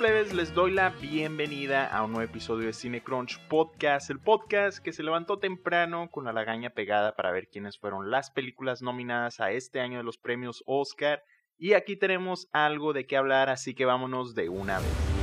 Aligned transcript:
Les 0.00 0.54
doy 0.54 0.72
la 0.72 0.88
bienvenida 0.88 1.86
a 1.86 2.02
un 2.02 2.12
nuevo 2.12 2.24
episodio 2.24 2.64
de 2.64 2.72
Cine 2.72 3.02
Crunch 3.02 3.38
Podcast, 3.48 4.08
el 4.08 4.20
podcast 4.20 4.78
que 4.78 4.94
se 4.94 5.02
levantó 5.02 5.38
temprano 5.38 6.08
con 6.10 6.24
la 6.24 6.32
lagaña 6.32 6.70
pegada 6.70 7.14
para 7.14 7.30
ver 7.30 7.48
quiénes 7.48 7.78
fueron 7.78 8.10
las 8.10 8.30
películas 8.30 8.80
nominadas 8.80 9.38
a 9.40 9.50
este 9.50 9.80
año 9.80 9.98
de 9.98 10.04
los 10.04 10.16
premios 10.16 10.64
Oscar. 10.64 11.22
Y 11.58 11.74
aquí 11.74 11.96
tenemos 11.96 12.48
algo 12.52 12.94
de 12.94 13.06
qué 13.06 13.18
hablar, 13.18 13.50
así 13.50 13.74
que 13.74 13.84
vámonos 13.84 14.34
de 14.34 14.48
una 14.48 14.78
vez. 14.78 15.21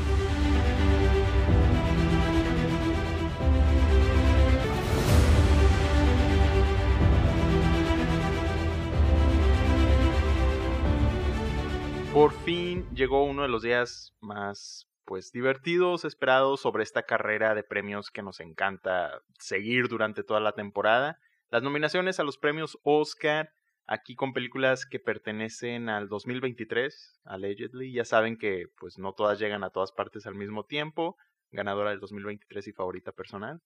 Por 12.13 12.33
fin 12.33 12.89
llegó 12.95 13.23
uno 13.23 13.43
de 13.43 13.49
los 13.49 13.61
días 13.61 14.15
más 14.19 14.87
pues 15.05 15.31
divertidos, 15.31 16.05
esperados 16.05 16.59
sobre 16.59 16.81
esta 16.81 17.03
carrera 17.03 17.53
de 17.53 17.63
premios 17.63 18.09
que 18.09 18.23
nos 18.23 18.39
encanta 18.39 19.21
seguir 19.37 19.87
durante 19.89 20.23
toda 20.23 20.39
la 20.39 20.53
temporada. 20.53 21.19
Las 21.49 21.61
nominaciones 21.61 22.19
a 22.19 22.23
los 22.23 22.39
premios 22.39 22.79
Oscar, 22.81 23.51
aquí 23.85 24.15
con 24.15 24.33
películas 24.33 24.87
que 24.87 24.99
pertenecen 24.99 25.87
al 25.87 26.09
2023, 26.09 27.19
allegedly. 27.25 27.93
Ya 27.93 28.05
saben 28.05 28.37
que 28.37 28.65
pues 28.79 28.97
no 28.97 29.13
todas 29.13 29.37
llegan 29.37 29.63
a 29.63 29.69
todas 29.69 29.91
partes 29.91 30.25
al 30.25 30.35
mismo 30.35 30.65
tiempo. 30.65 31.15
Ganadora 31.51 31.91
del 31.91 31.99
2023 31.99 32.67
y 32.67 32.73
favorita 32.73 33.11
personal. 33.11 33.61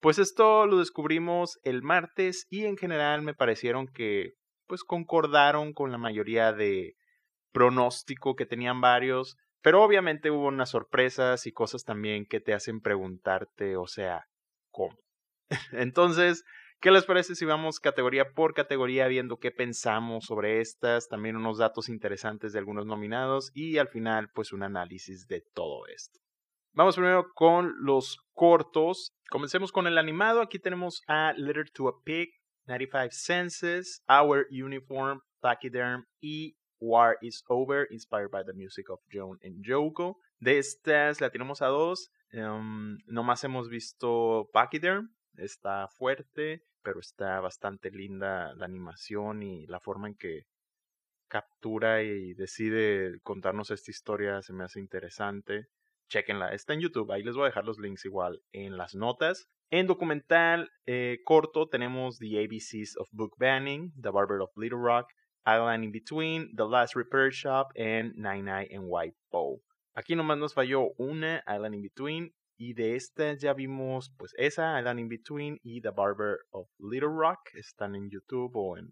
Pues 0.00 0.18
esto 0.18 0.66
lo 0.66 0.78
descubrimos 0.78 1.58
el 1.62 1.82
martes 1.82 2.46
y 2.50 2.66
en 2.66 2.76
general 2.76 3.22
me 3.22 3.32
parecieron 3.32 3.88
que 3.88 4.34
pues 4.66 4.84
concordaron 4.84 5.72
con 5.72 5.90
la 5.90 5.98
mayoría 5.98 6.52
de 6.52 6.96
pronóstico 7.54 8.34
que 8.34 8.44
tenían 8.44 8.80
varios, 8.80 9.38
pero 9.62 9.82
obviamente 9.82 10.30
hubo 10.30 10.48
unas 10.48 10.70
sorpresas 10.70 11.46
y 11.46 11.52
cosas 11.52 11.84
también 11.84 12.26
que 12.26 12.40
te 12.40 12.52
hacen 12.52 12.80
preguntarte, 12.80 13.76
o 13.76 13.86
sea, 13.86 14.26
¿cómo? 14.70 14.98
Entonces, 15.72 16.44
¿qué 16.80 16.90
les 16.90 17.04
parece 17.04 17.34
si 17.36 17.44
vamos 17.44 17.80
categoría 17.80 18.32
por 18.34 18.52
categoría 18.52 19.06
viendo 19.06 19.38
qué 19.38 19.52
pensamos 19.52 20.26
sobre 20.26 20.60
estas, 20.60 21.08
también 21.08 21.36
unos 21.36 21.58
datos 21.58 21.88
interesantes 21.88 22.52
de 22.52 22.58
algunos 22.58 22.86
nominados 22.86 23.52
y 23.54 23.78
al 23.78 23.88
final 23.88 24.28
pues 24.34 24.52
un 24.52 24.64
análisis 24.64 25.26
de 25.28 25.42
todo 25.54 25.86
esto? 25.86 26.18
Vamos 26.72 26.96
primero 26.96 27.32
con 27.34 27.72
los 27.84 28.18
cortos. 28.32 29.14
Comencemos 29.30 29.70
con 29.70 29.86
el 29.86 29.96
animado. 29.96 30.40
Aquí 30.40 30.58
tenemos 30.58 31.02
a 31.06 31.32
Letter 31.36 31.70
to 31.70 31.86
a 31.88 32.02
Pig, 32.02 32.30
95 32.66 33.10
Senses, 33.12 34.02
Our 34.08 34.48
Uniform, 34.50 35.20
Pachyderm 35.40 36.04
y 36.20 36.56
War 36.84 37.16
is 37.22 37.42
Over, 37.48 37.86
inspired 37.90 38.30
by 38.30 38.42
the 38.44 38.52
music 38.52 38.90
of 38.90 39.00
Joan 39.10 39.38
and 39.42 39.64
Joko. 39.64 40.18
De 40.38 40.58
estas 40.58 41.20
la 41.20 41.30
tenemos 41.30 41.62
a 41.62 41.66
dos. 41.66 42.10
Um, 42.32 42.98
nomás 43.06 43.42
hemos 43.44 43.68
visto 43.68 44.50
Pachyderm, 44.52 45.14
está 45.36 45.88
fuerte, 45.88 46.64
pero 46.82 47.00
está 47.00 47.40
bastante 47.40 47.90
linda 47.90 48.54
la 48.56 48.66
animación 48.66 49.42
y 49.42 49.66
la 49.66 49.80
forma 49.80 50.08
en 50.08 50.14
que 50.16 50.46
captura 51.28 52.02
y 52.02 52.34
decide 52.34 53.20
contarnos 53.22 53.70
esta 53.70 53.90
historia 53.90 54.42
se 54.42 54.52
me 54.52 54.64
hace 54.64 54.80
interesante. 54.80 55.68
Chequenla, 56.08 56.52
está 56.52 56.74
en 56.74 56.80
YouTube, 56.80 57.10
ahí 57.10 57.22
les 57.22 57.34
voy 57.34 57.44
a 57.44 57.46
dejar 57.46 57.64
los 57.64 57.78
links 57.78 58.04
igual 58.04 58.42
en 58.52 58.76
las 58.76 58.94
notas. 58.94 59.48
En 59.70 59.86
documental 59.86 60.70
eh, 60.86 61.18
corto 61.24 61.68
tenemos 61.68 62.18
The 62.18 62.44
ABCs 62.44 62.96
of 62.98 63.08
Book 63.12 63.34
Banning, 63.38 63.92
The 64.00 64.10
Barber 64.10 64.40
of 64.42 64.50
Little 64.56 64.78
Rock, 64.78 65.08
Island 65.46 65.84
in 65.84 65.92
Between, 65.92 66.54
The 66.56 66.64
Last 66.64 66.96
Repair 66.96 67.30
Shop, 67.30 67.72
and 67.76 68.14
Nine 68.16 68.44
Nine 68.44 68.68
and 68.72 68.88
White 68.88 69.16
Bow. 69.30 69.60
Aquí 69.96 70.16
nomás 70.16 70.38
nos 70.38 70.54
falló 70.54 70.94
una, 70.98 71.42
Island 71.46 71.74
in 71.74 71.82
Between, 71.82 72.34
y 72.56 72.72
de 72.72 72.96
estas 72.96 73.40
ya 73.40 73.52
vimos 73.52 74.10
pues 74.16 74.32
esa, 74.38 74.78
Island 74.78 75.00
in 75.00 75.08
Between 75.08 75.58
y 75.62 75.80
The 75.80 75.90
Barber 75.90 76.38
of 76.52 76.68
Little 76.78 77.10
Rock, 77.10 77.50
están 77.54 77.94
en 77.94 78.08
YouTube 78.10 78.56
o 78.56 78.76
en 78.76 78.88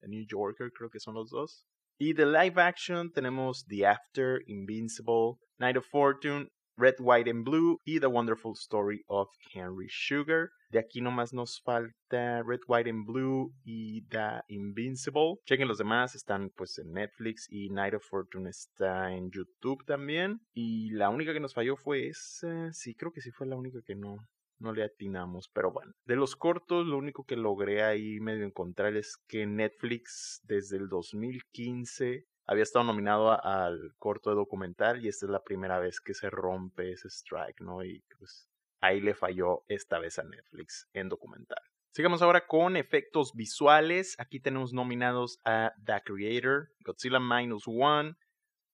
The 0.00 0.08
New 0.08 0.24
Yorker, 0.26 0.70
creo 0.72 0.90
que 0.90 1.00
son 1.00 1.14
los 1.14 1.30
dos. 1.30 1.66
Y 1.98 2.14
de 2.14 2.26
live 2.26 2.60
action 2.60 3.12
tenemos 3.12 3.64
The 3.66 3.86
After, 3.86 4.42
Invincible, 4.46 5.38
Night 5.58 5.76
of 5.76 5.84
Fortune, 5.86 6.48
Red, 6.76 6.94
White 7.00 7.30
and 7.30 7.44
Blue 7.44 7.78
y 7.84 8.00
The 8.00 8.06
Wonderful 8.06 8.52
Story 8.54 9.02
of 9.06 9.28
Henry 9.52 9.86
Sugar. 9.88 10.50
De 10.70 10.78
aquí 10.78 11.00
nomás 11.00 11.34
nos 11.34 11.60
falta 11.62 12.42
Red, 12.42 12.60
White 12.66 12.88
and 12.88 13.06
Blue 13.06 13.52
y 13.64 14.02
The 14.08 14.40
Invincible. 14.48 15.34
Chequen 15.44 15.68
los 15.68 15.78
demás, 15.78 16.14
están 16.14 16.50
pues 16.56 16.78
en 16.78 16.92
Netflix 16.92 17.46
y 17.50 17.68
Night 17.68 17.94
of 17.94 18.04
Fortune 18.08 18.48
está 18.48 19.12
en 19.12 19.30
YouTube 19.30 19.84
también. 19.84 20.40
Y 20.54 20.90
la 20.90 21.10
única 21.10 21.32
que 21.32 21.40
nos 21.40 21.54
falló 21.54 21.76
fue 21.76 22.08
esa. 22.08 22.72
Sí, 22.72 22.94
creo 22.94 23.12
que 23.12 23.20
sí 23.20 23.30
fue 23.30 23.46
la 23.46 23.56
única 23.56 23.80
que 23.84 23.94
no, 23.94 24.16
no 24.58 24.72
le 24.72 24.84
atinamos, 24.84 25.50
pero 25.52 25.72
bueno. 25.72 25.92
De 26.06 26.16
los 26.16 26.36
cortos, 26.36 26.86
lo 26.86 26.96
único 26.96 27.24
que 27.24 27.36
logré 27.36 27.82
ahí 27.82 28.20
medio 28.20 28.46
encontrar 28.46 28.96
es 28.96 29.16
que 29.28 29.46
Netflix 29.46 30.40
desde 30.44 30.78
el 30.78 30.88
2015 30.88 32.24
había 32.46 32.62
estado 32.62 32.84
nominado 32.84 33.30
al 33.44 33.94
corto 33.98 34.30
de 34.30 34.36
documental 34.36 35.04
y 35.04 35.08
esta 35.08 35.26
es 35.26 35.30
la 35.30 35.42
primera 35.42 35.78
vez 35.78 36.00
que 36.00 36.14
se 36.14 36.30
rompe 36.30 36.92
ese 36.92 37.08
strike, 37.08 37.60
¿no? 37.60 37.84
Y 37.84 38.02
pues 38.18 38.48
ahí 38.80 39.00
le 39.00 39.14
falló 39.14 39.64
esta 39.68 39.98
vez 39.98 40.18
a 40.18 40.24
Netflix 40.24 40.88
en 40.92 41.08
documental. 41.08 41.62
Sigamos 41.94 42.22
ahora 42.22 42.46
con 42.46 42.76
efectos 42.76 43.32
visuales. 43.34 44.16
Aquí 44.18 44.40
tenemos 44.40 44.72
nominados 44.72 45.40
a 45.44 45.72
The 45.84 46.00
Creator, 46.04 46.70
Godzilla 46.84 47.20
Minus 47.20 47.64
One, 47.66 48.14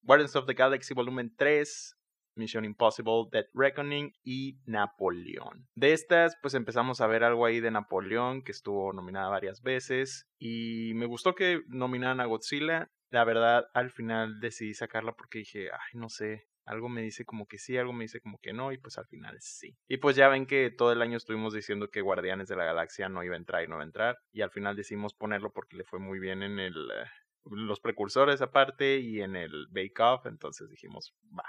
Guardians 0.02 0.36
of 0.36 0.46
the 0.46 0.54
Galaxy 0.54 0.94
Volumen 0.94 1.34
3, 1.36 1.96
Mission 2.36 2.64
Impossible, 2.64 3.24
Dead 3.30 3.46
Reckoning 3.52 4.12
y 4.22 4.60
Napoleón. 4.64 5.68
De 5.74 5.92
estas, 5.92 6.36
pues 6.40 6.54
empezamos 6.54 7.00
a 7.00 7.08
ver 7.08 7.24
algo 7.24 7.44
ahí 7.44 7.60
de 7.60 7.72
Napoleón, 7.72 8.42
que 8.42 8.52
estuvo 8.52 8.92
nominada 8.92 9.28
varias 9.28 9.62
veces. 9.62 10.28
Y 10.38 10.92
me 10.94 11.06
gustó 11.06 11.34
que 11.34 11.62
nominaran 11.66 12.20
a 12.20 12.26
Godzilla. 12.26 12.88
La 13.10 13.24
verdad, 13.24 13.68
al 13.74 13.90
final 13.90 14.40
decidí 14.40 14.74
sacarla 14.74 15.12
porque 15.12 15.38
dije, 15.38 15.70
ay, 15.72 15.98
no 15.98 16.08
sé, 16.08 16.46
algo 16.68 16.90
me 16.90 17.00
dice 17.00 17.24
como 17.24 17.46
que 17.46 17.58
sí, 17.58 17.76
algo 17.78 17.92
me 17.94 18.04
dice 18.04 18.20
como 18.20 18.38
que 18.38 18.52
no, 18.52 18.72
y 18.72 18.78
pues 18.78 18.98
al 18.98 19.06
final 19.06 19.36
sí. 19.40 19.76
Y 19.88 19.96
pues 19.96 20.16
ya 20.16 20.28
ven 20.28 20.46
que 20.46 20.70
todo 20.70 20.92
el 20.92 21.00
año 21.00 21.16
estuvimos 21.16 21.54
diciendo 21.54 21.88
que 21.90 22.02
Guardianes 22.02 22.48
de 22.48 22.56
la 22.56 22.64
Galaxia 22.64 23.08
no 23.08 23.24
iba 23.24 23.34
a 23.34 23.38
entrar 23.38 23.64
y 23.64 23.68
no 23.68 23.76
iba 23.76 23.82
a 23.82 23.86
entrar, 23.86 24.18
y 24.32 24.42
al 24.42 24.50
final 24.50 24.76
decidimos 24.76 25.14
ponerlo 25.14 25.52
porque 25.52 25.76
le 25.76 25.84
fue 25.84 25.98
muy 25.98 26.18
bien 26.18 26.42
en 26.42 26.58
el, 26.58 26.74
eh, 26.74 27.06
los 27.50 27.80
precursores 27.80 28.42
aparte 28.42 28.98
y 28.98 29.22
en 29.22 29.36
el 29.36 29.66
Bake 29.70 29.98
Off, 30.00 30.26
entonces 30.26 30.68
dijimos, 30.68 31.14
va. 31.36 31.44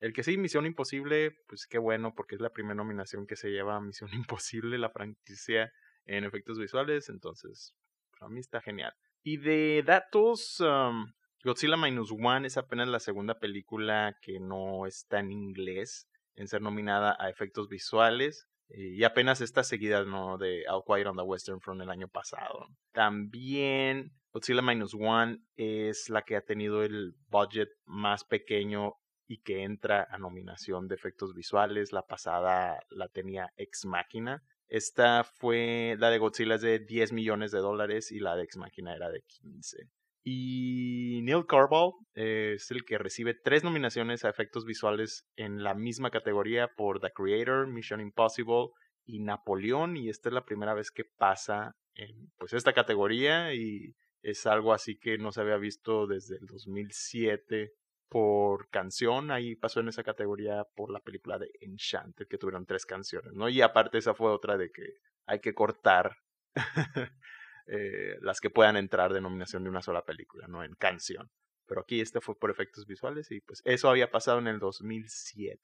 El 0.00 0.12
que 0.12 0.22
sí, 0.22 0.36
Misión 0.38 0.66
Imposible, 0.66 1.36
pues 1.48 1.66
qué 1.66 1.78
bueno, 1.78 2.14
porque 2.14 2.34
es 2.34 2.40
la 2.40 2.50
primera 2.50 2.74
nominación 2.74 3.26
que 3.26 3.36
se 3.36 3.50
lleva 3.50 3.76
a 3.76 3.80
Misión 3.80 4.10
Imposible, 4.14 4.78
la 4.78 4.90
franquicia 4.90 5.70
en 6.06 6.24
efectos 6.24 6.58
visuales, 6.58 7.10
entonces 7.10 7.74
para 8.18 8.30
mí 8.30 8.40
está 8.40 8.62
genial. 8.62 8.94
Y 9.28 9.38
de 9.38 9.82
datos, 9.84 10.62
Godzilla 11.42 11.76
Minus 11.76 12.12
One 12.12 12.46
es 12.46 12.56
apenas 12.56 12.86
la 12.86 13.00
segunda 13.00 13.40
película 13.40 14.16
que 14.22 14.38
no 14.38 14.86
está 14.86 15.18
en 15.18 15.32
inglés 15.32 16.08
en 16.36 16.46
ser 16.46 16.62
nominada 16.62 17.16
a 17.18 17.28
efectos 17.28 17.68
visuales. 17.68 18.46
Y 18.68 19.02
apenas 19.02 19.40
está 19.40 19.64
seguida 19.64 20.04
¿no? 20.04 20.38
de 20.38 20.62
All 20.68 20.84
Quiet 20.86 21.08
on 21.08 21.16
the 21.16 21.24
Western 21.24 21.60
Front 21.60 21.82
el 21.82 21.90
año 21.90 22.06
pasado. 22.06 22.68
También 22.92 24.12
Godzilla 24.30 24.62
Minus 24.62 24.94
One 24.94 25.40
es 25.56 26.08
la 26.08 26.22
que 26.22 26.36
ha 26.36 26.42
tenido 26.42 26.84
el 26.84 27.16
budget 27.28 27.70
más 27.84 28.22
pequeño 28.22 28.92
y 29.26 29.38
que 29.38 29.64
entra 29.64 30.06
a 30.08 30.18
nominación 30.18 30.86
de 30.86 30.94
efectos 30.94 31.34
visuales. 31.34 31.92
La 31.92 32.02
pasada 32.02 32.78
la 32.90 33.08
tenía 33.08 33.52
Ex 33.56 33.86
Machina. 33.86 34.44
Esta 34.68 35.24
fue, 35.24 35.96
la 35.98 36.10
de 36.10 36.18
Godzilla 36.18 36.56
es 36.56 36.60
de 36.60 36.78
10 36.80 37.12
millones 37.12 37.52
de 37.52 37.58
dólares 37.58 38.10
y 38.10 38.18
la 38.18 38.36
de 38.36 38.44
Ex 38.44 38.56
Machina 38.56 38.94
era 38.94 39.10
de 39.10 39.22
15. 39.22 39.90
Y 40.24 41.20
Neil 41.22 41.46
Carball 41.46 41.92
es 42.14 42.70
el 42.72 42.84
que 42.84 42.98
recibe 42.98 43.34
tres 43.34 43.62
nominaciones 43.62 44.24
a 44.24 44.28
efectos 44.28 44.64
visuales 44.64 45.24
en 45.36 45.62
la 45.62 45.74
misma 45.74 46.10
categoría 46.10 46.68
por 46.76 46.98
The 46.98 47.12
Creator, 47.12 47.68
Mission 47.68 48.00
Impossible 48.00 48.70
y 49.04 49.20
Napoleón. 49.20 49.96
Y 49.96 50.08
esta 50.08 50.28
es 50.28 50.32
la 50.32 50.44
primera 50.44 50.74
vez 50.74 50.90
que 50.90 51.04
pasa 51.04 51.76
en 51.94 52.32
pues 52.38 52.52
esta 52.54 52.72
categoría 52.72 53.54
y 53.54 53.94
es 54.20 54.46
algo 54.46 54.72
así 54.72 54.98
que 54.98 55.16
no 55.16 55.30
se 55.30 55.42
había 55.42 55.58
visto 55.58 56.08
desde 56.08 56.36
el 56.38 56.46
2007 56.46 57.70
por 58.08 58.68
canción, 58.68 59.30
ahí 59.30 59.56
pasó 59.56 59.80
en 59.80 59.88
esa 59.88 60.04
categoría 60.04 60.64
por 60.74 60.90
la 60.90 61.00
película 61.00 61.38
de 61.38 61.50
Enchanted, 61.60 62.28
que 62.28 62.38
tuvieron 62.38 62.66
tres 62.66 62.86
canciones, 62.86 63.32
¿no? 63.34 63.48
Y 63.48 63.60
aparte 63.62 63.98
esa 63.98 64.14
fue 64.14 64.30
otra 64.30 64.56
de 64.56 64.70
que 64.70 64.94
hay 65.26 65.40
que 65.40 65.54
cortar 65.54 66.16
eh, 67.66 68.16
las 68.20 68.40
que 68.40 68.50
puedan 68.50 68.76
entrar 68.76 69.12
de 69.12 69.20
nominación 69.20 69.64
de 69.64 69.70
una 69.70 69.82
sola 69.82 70.04
película, 70.04 70.46
¿no? 70.46 70.62
En 70.62 70.74
canción. 70.74 71.30
Pero 71.66 71.80
aquí 71.80 72.00
este 72.00 72.20
fue 72.20 72.38
por 72.38 72.50
efectos 72.50 72.86
visuales 72.86 73.30
y 73.32 73.40
pues 73.40 73.60
eso 73.64 73.90
había 73.90 74.10
pasado 74.10 74.38
en 74.38 74.46
el 74.46 74.60
2007. 74.60 75.60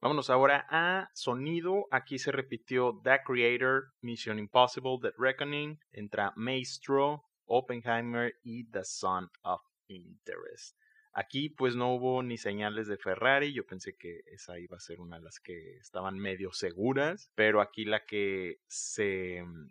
Vámonos 0.00 0.30
ahora 0.30 0.66
a 0.68 1.10
sonido. 1.14 1.86
Aquí 1.90 2.18
se 2.18 2.30
repitió 2.30 3.00
The 3.02 3.20
Creator, 3.24 3.94
Mission 4.00 4.38
Impossible, 4.38 4.98
The 5.00 5.12
Reckoning. 5.18 5.80
Entra 5.90 6.32
Maestro, 6.36 7.24
Oppenheimer 7.46 8.34
y 8.42 8.70
The 8.70 8.84
Son 8.84 9.28
of 9.42 9.62
Interest. 9.88 10.76
Aquí 11.16 11.48
pues 11.48 11.76
no 11.76 11.94
hubo 11.94 12.24
ni 12.24 12.36
señales 12.36 12.88
de 12.88 12.98
Ferrari, 12.98 13.52
yo 13.52 13.64
pensé 13.64 13.96
que 13.96 14.24
esa 14.26 14.58
iba 14.58 14.76
a 14.76 14.80
ser 14.80 15.00
una 15.00 15.18
de 15.18 15.22
las 15.22 15.38
que 15.38 15.76
estaban 15.76 16.18
medio 16.18 16.52
seguras, 16.52 17.30
pero 17.36 17.60
aquí 17.60 17.84
la 17.84 18.04
que 18.04 18.58
se 18.66 19.44
mm, 19.44 19.70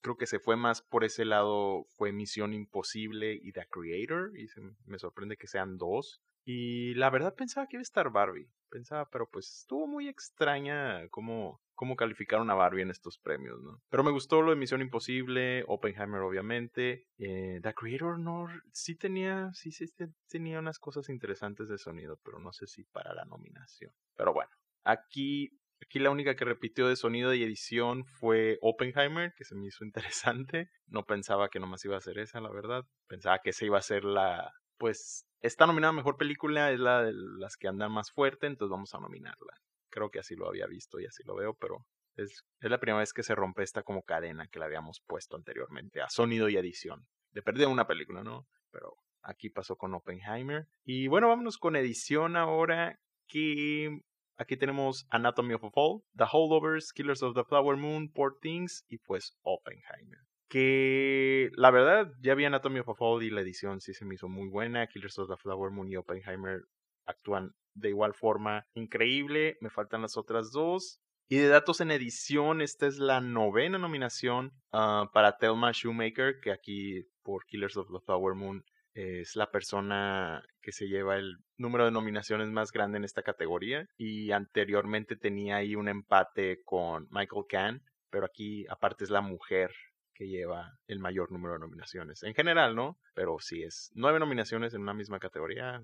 creo 0.00 0.16
que 0.16 0.26
se 0.26 0.40
fue 0.40 0.56
más 0.56 0.82
por 0.82 1.04
ese 1.04 1.24
lado 1.24 1.86
fue 1.96 2.10
Misión 2.10 2.52
Imposible 2.52 3.38
y 3.40 3.52
The 3.52 3.68
Creator 3.70 4.36
y 4.36 4.48
me 4.84 4.98
sorprende 4.98 5.36
que 5.36 5.46
sean 5.46 5.78
dos. 5.78 6.20
Y 6.44 6.94
la 6.94 7.08
verdad 7.08 7.36
pensaba 7.36 7.68
que 7.68 7.76
iba 7.76 7.82
a 7.82 7.82
estar 7.82 8.10
Barbie, 8.10 8.50
pensaba, 8.68 9.08
pero 9.10 9.30
pues 9.30 9.60
estuvo 9.60 9.86
muy 9.86 10.08
extraña 10.08 11.08
cómo, 11.10 11.61
cómo 11.74 11.96
calificaron 11.96 12.50
a 12.50 12.54
Barbie 12.54 12.82
en 12.82 12.90
estos 12.90 13.18
premios, 13.18 13.62
¿no? 13.62 13.82
Pero 13.88 14.04
me 14.04 14.10
gustó 14.10 14.42
lo 14.42 14.50
de 14.50 14.56
Misión 14.56 14.82
Imposible, 14.82 15.64
Oppenheimer 15.66 16.22
obviamente, 16.22 17.06
eh, 17.18 17.60
The 17.62 17.74
Creator 17.74 18.18
no, 18.18 18.46
sí 18.72 18.96
tenía, 18.96 19.50
sí, 19.54 19.72
sí 19.72 19.86
tenía 20.28 20.58
unas 20.58 20.78
cosas 20.78 21.08
interesantes 21.08 21.68
de 21.68 21.78
sonido, 21.78 22.18
pero 22.24 22.38
no 22.38 22.52
sé 22.52 22.66
si 22.66 22.84
para 22.84 23.14
la 23.14 23.24
nominación. 23.24 23.92
Pero 24.16 24.32
bueno, 24.32 24.50
aquí 24.84 25.58
Aquí 25.84 25.98
la 25.98 26.10
única 26.10 26.36
que 26.36 26.44
repitió 26.44 26.86
de 26.86 26.94
sonido 26.94 27.34
y 27.34 27.42
edición 27.42 28.04
fue 28.04 28.56
Oppenheimer, 28.62 29.34
que 29.34 29.44
se 29.44 29.56
me 29.56 29.66
hizo 29.66 29.84
interesante. 29.84 30.70
No 30.86 31.04
pensaba 31.04 31.48
que 31.48 31.58
nomás 31.58 31.84
iba 31.84 31.96
a 31.96 32.00
ser 32.00 32.18
esa, 32.18 32.40
la 32.40 32.50
verdad. 32.50 32.84
Pensaba 33.08 33.40
que 33.40 33.50
esa 33.50 33.64
iba 33.64 33.78
a 33.78 33.82
ser 33.82 34.04
la, 34.04 34.52
pues, 34.78 35.26
esta 35.40 35.66
nominada 35.66 35.92
Mejor 35.92 36.16
Película 36.16 36.70
es 36.70 36.78
la 36.78 37.02
de 37.02 37.12
las 37.12 37.56
que 37.56 37.68
andan 37.68 37.92
más 37.92 38.12
fuerte, 38.12 38.46
entonces 38.46 38.70
vamos 38.70 38.94
a 38.94 39.00
nominarla. 39.00 39.54
Creo 39.92 40.10
que 40.10 40.18
así 40.18 40.34
lo 40.34 40.48
había 40.48 40.66
visto 40.66 40.98
y 40.98 41.06
así 41.06 41.22
lo 41.24 41.36
veo, 41.36 41.54
pero 41.54 41.86
es, 42.16 42.44
es 42.60 42.70
la 42.70 42.80
primera 42.80 42.98
vez 42.98 43.12
que 43.12 43.22
se 43.22 43.36
rompe 43.36 43.62
esta 43.62 43.84
como 43.84 44.02
cadena 44.02 44.48
que 44.48 44.58
la 44.58 44.64
habíamos 44.64 45.00
puesto 45.06 45.36
anteriormente 45.36 46.00
a 46.00 46.08
sonido 46.08 46.48
y 46.48 46.56
edición. 46.56 47.06
De 47.30 47.42
perder 47.42 47.68
una 47.68 47.86
película, 47.86 48.24
¿no? 48.24 48.48
Pero 48.70 48.96
aquí 49.22 49.50
pasó 49.50 49.76
con 49.76 49.94
Oppenheimer. 49.94 50.66
Y 50.84 51.06
bueno, 51.06 51.28
vámonos 51.28 51.58
con 51.58 51.76
edición 51.76 52.36
ahora, 52.36 52.98
que 53.28 54.02
Aquí 54.42 54.56
tenemos 54.56 55.06
Anatomy 55.10 55.54
of 55.54 55.64
a 55.64 55.70
Fall, 55.70 56.02
The 56.16 56.24
Holdovers, 56.24 56.92
Killers 56.92 57.22
of 57.22 57.34
the 57.34 57.44
Flower 57.44 57.76
Moon, 57.76 58.10
Poor 58.10 58.38
Things 58.40 58.84
y 58.88 58.98
pues 58.98 59.36
Oppenheimer. 59.42 60.18
Que 60.48 61.50
la 61.54 61.70
verdad 61.70 62.10
ya 62.20 62.34
vi 62.34 62.44
Anatomy 62.44 62.80
of 62.80 62.88
a 62.88 62.94
Fall 62.94 63.22
y 63.22 63.30
la 63.30 63.42
edición 63.42 63.80
sí 63.80 63.94
se 63.94 64.04
me 64.04 64.14
hizo 64.14 64.28
muy 64.28 64.48
buena. 64.48 64.86
Killers 64.88 65.18
of 65.18 65.28
the 65.28 65.36
Flower 65.36 65.70
Moon 65.70 65.88
y 65.88 65.96
Oppenheimer 65.96 66.62
actúan 67.06 67.52
de 67.74 67.88
igual 67.88 68.14
forma 68.14 68.66
increíble. 68.74 69.56
Me 69.60 69.70
faltan 69.70 70.02
las 70.02 70.16
otras 70.16 70.50
dos. 70.52 71.00
Y 71.28 71.38
de 71.38 71.48
datos 71.48 71.80
en 71.80 71.90
edición, 71.90 72.60
esta 72.60 72.86
es 72.86 72.98
la 72.98 73.20
novena 73.20 73.78
nominación 73.78 74.52
ah, 74.72 75.08
para 75.14 75.38
Thelma 75.38 75.70
Shoemaker, 75.72 76.40
que 76.40 76.52
aquí 76.52 77.06
por 77.22 77.46
Killers 77.46 77.76
of 77.76 77.88
the 77.90 78.04
Flower 78.04 78.34
Moon 78.34 78.62
es 78.94 79.36
la 79.36 79.50
persona 79.50 80.42
que 80.60 80.72
se 80.72 80.86
lleva 80.86 81.16
el 81.16 81.38
número 81.56 81.84
de 81.86 81.90
nominaciones 81.90 82.48
más 82.48 82.72
grande 82.72 82.98
en 82.98 83.04
esta 83.04 83.22
categoría 83.22 83.88
y 83.96 84.32
anteriormente 84.32 85.16
tenía 85.16 85.56
ahí 85.56 85.74
un 85.74 85.88
empate 85.88 86.60
con 86.64 87.08
Michael 87.10 87.44
Kahn, 87.48 87.82
pero 88.10 88.26
aquí 88.26 88.66
aparte 88.68 89.04
es 89.04 89.10
la 89.10 89.22
mujer 89.22 89.70
que 90.14 90.28
lleva 90.28 90.78
el 90.86 90.98
mayor 90.98 91.32
número 91.32 91.54
de 91.54 91.60
nominaciones. 91.60 92.22
En 92.22 92.34
general, 92.34 92.76
¿no? 92.76 92.98
Pero 93.14 93.36
sí 93.40 93.62
es 93.62 93.90
nueve 93.94 94.18
nominaciones 94.20 94.74
en 94.74 94.82
una 94.82 94.92
misma 94.92 95.18
categoría. 95.18 95.82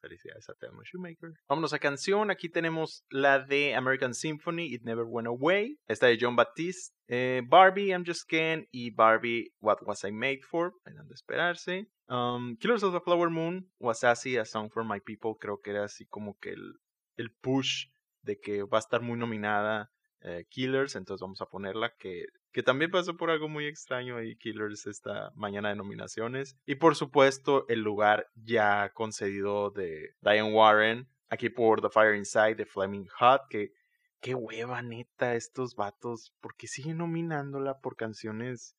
Felicidades 0.00 0.48
a 0.48 0.54
Thelma 0.54 0.82
Shoemaker. 0.84 1.32
Vámonos 1.48 1.72
a 1.72 1.78
canción. 1.78 2.30
Aquí 2.30 2.48
tenemos 2.48 3.04
la 3.10 3.40
de 3.40 3.74
American 3.74 4.14
Symphony, 4.14 4.72
It 4.74 4.82
Never 4.82 5.04
Went 5.06 5.28
Away. 5.28 5.78
Esta 5.88 6.06
de 6.06 6.18
John 6.20 6.36
Baptiste. 6.36 6.94
Eh, 7.08 7.42
Barbie, 7.46 7.90
I'm 7.90 8.04
Just 8.04 8.28
Ken. 8.28 8.66
Y 8.70 8.90
Barbie, 8.90 9.52
What 9.60 9.78
Was 9.82 10.04
I 10.04 10.12
Made 10.12 10.40
For. 10.48 10.72
Vayan 10.84 11.06
de 11.06 11.14
esperarse. 11.14 11.86
Um, 12.08 12.56
Killers 12.56 12.82
of 12.82 12.92
the 12.92 13.00
Flower 13.00 13.30
Moon, 13.30 13.70
Wasashi, 13.78 14.38
A 14.38 14.44
Song 14.44 14.70
for 14.70 14.84
My 14.84 15.00
People. 15.00 15.34
Creo 15.38 15.60
que 15.60 15.70
era 15.70 15.84
así 15.84 16.06
como 16.06 16.36
que 16.40 16.50
el, 16.50 16.74
el 17.16 17.30
push 17.40 17.86
de 18.22 18.38
que 18.38 18.62
va 18.62 18.78
a 18.78 18.80
estar 18.80 19.02
muy 19.02 19.18
nominada 19.18 19.90
eh, 20.22 20.46
Killers. 20.48 20.96
Entonces 20.96 21.20
vamos 21.20 21.40
a 21.40 21.46
ponerla 21.46 21.94
que 21.98 22.24
que 22.52 22.62
también 22.62 22.90
pasó 22.90 23.16
por 23.16 23.30
algo 23.30 23.48
muy 23.48 23.66
extraño 23.66 24.16
ahí 24.16 24.36
Killers 24.36 24.86
esta 24.86 25.30
mañana 25.34 25.68
de 25.68 25.76
nominaciones. 25.76 26.56
Y 26.66 26.76
por 26.76 26.96
supuesto 26.96 27.64
el 27.68 27.80
lugar 27.80 28.28
ya 28.34 28.90
concedido 28.92 29.70
de 29.70 30.14
Diane 30.20 30.52
Warren, 30.52 31.08
aquí 31.28 31.48
por 31.48 31.80
The 31.80 31.90
Fire 31.90 32.16
Inside 32.16 32.56
de 32.56 32.66
Fleming 32.66 33.06
Hot, 33.18 33.42
que 33.48 33.72
qué 34.20 34.34
hueva 34.34 34.82
neta 34.82 35.34
estos 35.34 35.74
vatos, 35.76 36.34
porque 36.40 36.66
siguen 36.66 36.98
nominándola 36.98 37.78
por 37.80 37.96
canciones 37.96 38.76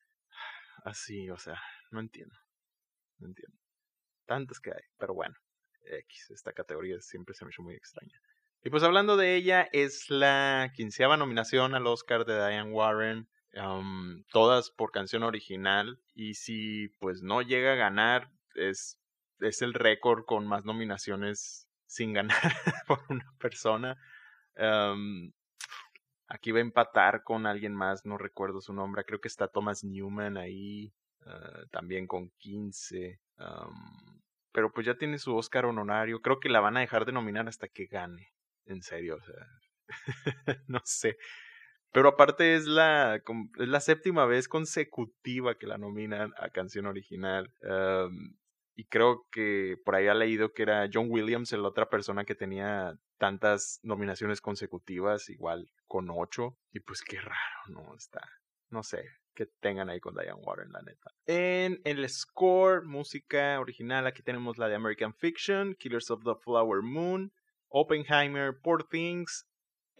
así, 0.83 1.29
o 1.29 1.38
sea, 1.38 1.59
no 1.91 2.00
entiendo, 2.00 2.35
no 3.19 3.27
entiendo. 3.27 3.57
Tantas 4.25 4.59
que 4.59 4.71
hay, 4.71 4.83
pero 4.97 5.13
bueno, 5.13 5.35
X, 5.85 6.29
esta 6.31 6.53
categoría 6.53 7.00
siempre 7.00 7.33
se 7.33 7.45
me 7.45 7.50
hizo 7.50 7.63
muy 7.63 7.75
extraña. 7.75 8.19
Y 8.63 8.69
pues 8.69 8.83
hablando 8.83 9.18
de 9.18 9.35
ella, 9.35 9.68
es 9.71 10.09
la 10.09 10.71
quinceava 10.75 11.18
nominación 11.18 11.73
al 11.73 11.88
Oscar 11.88 12.25
de 12.25 12.35
Diane 12.35 12.71
Warren 12.71 13.27
todas 14.31 14.71
por 14.71 14.92
canción 14.92 15.24
original 15.24 16.00
y 16.13 16.36
si 16.36 16.89
pues 17.00 17.21
no 17.21 17.42
llega 17.42 17.74
a 17.74 17.75
ganar 17.75 18.31
es, 18.56 19.00
es 19.39 19.62
el 19.62 19.74
récord 19.74 20.25
con 20.25 20.48
más 20.48 20.63
nominaciones 20.65 21.69
sin 21.86 22.13
ganar 22.13 22.38
por 22.88 23.00
una 23.09 23.25
persona. 23.39 23.98
aquí 26.27 26.51
va 26.51 26.59
a 26.59 26.62
empatar 26.62 27.24
con 27.24 27.45
alguien 27.45 27.75
más, 27.75 28.06
no 28.06 28.18
recuerdo 28.18 28.62
su 28.62 28.74
nombre, 28.74 29.03
creo 29.03 29.19
que 29.19 29.27
está 29.27 29.50
Thomas 29.50 29.83
Newman 29.83 30.38
ahí 30.38 30.94
ah, 31.25 31.63
también 31.71 32.07
con 32.07 32.30
15. 32.38 33.19
pero 34.54 34.71
pues 34.71 34.86
ya 34.86 34.95
tiene 34.95 35.18
su 35.18 35.36
Oscar 35.36 35.65
honorario, 35.65 36.21
creo 36.21 36.39
que 36.39 36.50
la 36.50 36.62
van 36.62 36.77
a 36.77 36.81
dejar 36.81 37.06
de 37.06 37.12
nominar 37.12 37.50
hasta 37.50 37.68
que 37.68 37.88
gane, 37.88 38.33
en 38.65 38.81
serio, 38.81 39.19
no 40.68 40.80
sé. 40.86 41.18
Pero 41.91 42.09
aparte 42.09 42.55
es 42.55 42.65
la, 42.65 43.21
es 43.59 43.67
la 43.67 43.79
séptima 43.81 44.25
vez 44.25 44.47
consecutiva 44.47 45.57
que 45.57 45.67
la 45.67 45.77
nominan 45.77 46.33
a 46.37 46.49
canción 46.49 46.85
original. 46.85 47.54
y 48.75 48.85
creo 48.85 49.27
que 49.31 49.75
por 49.83 49.95
ahí 49.95 50.07
ha 50.07 50.13
leído 50.13 50.54
que 50.54 50.63
era 50.63 50.89
John 50.92 51.07
Williams, 51.09 51.51
la 51.51 51.68
otra 51.68 51.89
persona 51.89 52.23
que 52.23 52.35
tenía 52.35 52.97
tantas 53.18 53.80
nominaciones 53.83 54.42
consecutivas, 54.42 55.30
igual 55.30 55.69
con 55.85 56.09
ocho. 56.09 56.57
Y 56.71 56.80
pues 56.80 57.01
qué 57.01 57.19
raro, 57.19 57.35
¿no? 57.68 57.94
Está, 57.95 58.21
no 58.69 58.83
sé, 58.83 59.04
que 59.35 59.45
tengan 59.45 59.89
ahí 59.89 59.99
con 59.99 60.16
Diane 60.16 60.33
Warren, 60.33 60.71
la 60.71 60.81
neta. 60.81 61.11
En 61.25 61.81
el 61.83 62.07
score, 62.09 62.83
música 62.85 63.59
original, 63.59 64.07
aquí 64.07 64.23
tenemos 64.23 64.57
la 64.57 64.68
de 64.69 64.75
American 64.75 65.13
Fiction, 65.13 65.75
Killers 65.75 66.09
of 66.09 66.23
the 66.23 66.35
Flower 66.42 66.81
Moon, 66.81 67.33
Oppenheimer, 67.68 68.59
Poor 68.61 68.83
Things, 68.87 69.45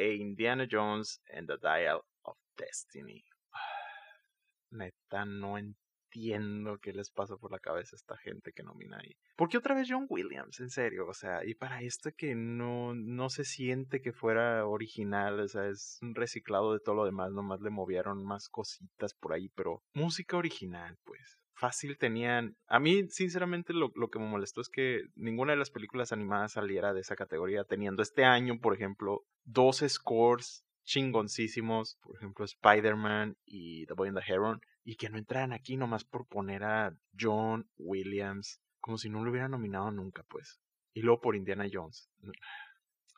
e 0.02 0.16
Indiana 0.16 0.66
Jones 0.70 1.22
and 1.32 1.48
the 1.48 1.58
Dial 1.62 2.02
of 2.24 2.38
Destiny. 2.58 3.24
Neta, 4.72 5.26
no 5.26 5.60
entiendo 5.60 6.80
qué 6.80 6.92
les 6.92 7.12
pasa 7.12 7.38
por 7.38 7.52
la 7.52 7.60
cabeza 7.60 7.96
a 7.96 7.98
esta 7.98 8.18
gente 8.18 8.52
que 8.52 8.64
nomina 8.64 8.98
ahí. 8.98 9.16
¿Por 9.36 9.48
qué 9.48 9.58
otra 9.60 9.76
vez 9.76 9.88
John 9.88 10.08
Williams? 10.10 10.60
En 10.60 10.72
serio, 10.72 11.08
o 11.08 11.14
sea, 11.14 11.46
y 11.46 11.54
para 11.54 11.82
esto 11.82 12.10
que 12.18 12.34
no, 12.34 12.96
no 12.96 13.30
se 13.30 13.44
siente 13.46 14.02
que 14.02 14.12
fuera 14.12 14.66
original, 14.66 15.40
o 15.40 15.48
sea, 15.48 15.68
es 15.68 16.00
un 16.02 16.16
reciclado 16.16 16.74
de 16.74 16.80
todo 16.80 16.96
lo 16.96 17.06
demás, 17.06 17.32
nomás 17.32 17.62
le 17.62 17.70
movieron 17.70 18.26
más 18.26 18.50
cositas 18.50 19.14
por 19.14 19.34
ahí, 19.34 19.50
pero 19.50 19.84
música 19.94 20.36
original, 20.36 20.98
pues 21.04 21.41
fácil 21.62 21.96
tenían. 22.00 22.58
A 22.66 22.80
mí, 22.80 23.08
sinceramente, 23.10 23.72
lo, 23.72 23.92
lo, 23.96 24.10
que 24.10 24.18
me 24.18 24.26
molestó 24.26 24.62
es 24.62 24.70
que 24.70 25.04
ninguna 25.16 25.54
de 25.54 25.60
las 25.60 25.70
películas 25.70 26.12
animadas 26.12 26.54
saliera 26.54 26.92
de 26.92 27.02
esa 27.02 27.16
categoría, 27.16 27.64
teniendo 27.66 28.02
este 28.02 28.26
año, 28.26 28.60
por 28.60 28.74
ejemplo, 28.74 29.24
dos 29.44 29.84
scores 29.88 30.66
chingoncísimos, 30.84 32.00
por 32.02 32.16
ejemplo, 32.16 32.46
Spider-Man 32.46 33.38
y 33.46 33.86
The 33.86 33.94
Boy 33.94 34.10
and 34.10 34.18
the 34.20 34.34
Heron, 34.34 34.62
y 34.84 34.96
que 34.96 35.10
no 35.10 35.20
entraran 35.20 35.54
aquí 35.54 35.78
nomás 35.78 36.04
por 36.04 36.28
poner 36.28 36.64
a 36.64 36.98
John 37.18 37.70
Williams, 37.78 38.60
como 38.80 38.98
si 38.98 39.12
no 39.12 39.24
lo 39.24 39.30
hubieran 39.30 39.52
nominado 39.52 39.92
nunca, 39.92 40.24
pues. 40.24 40.60
Y 40.94 41.04
luego 41.04 41.22
por 41.22 41.36
Indiana 41.36 41.68
Jones. 41.72 42.10
No 42.22 42.34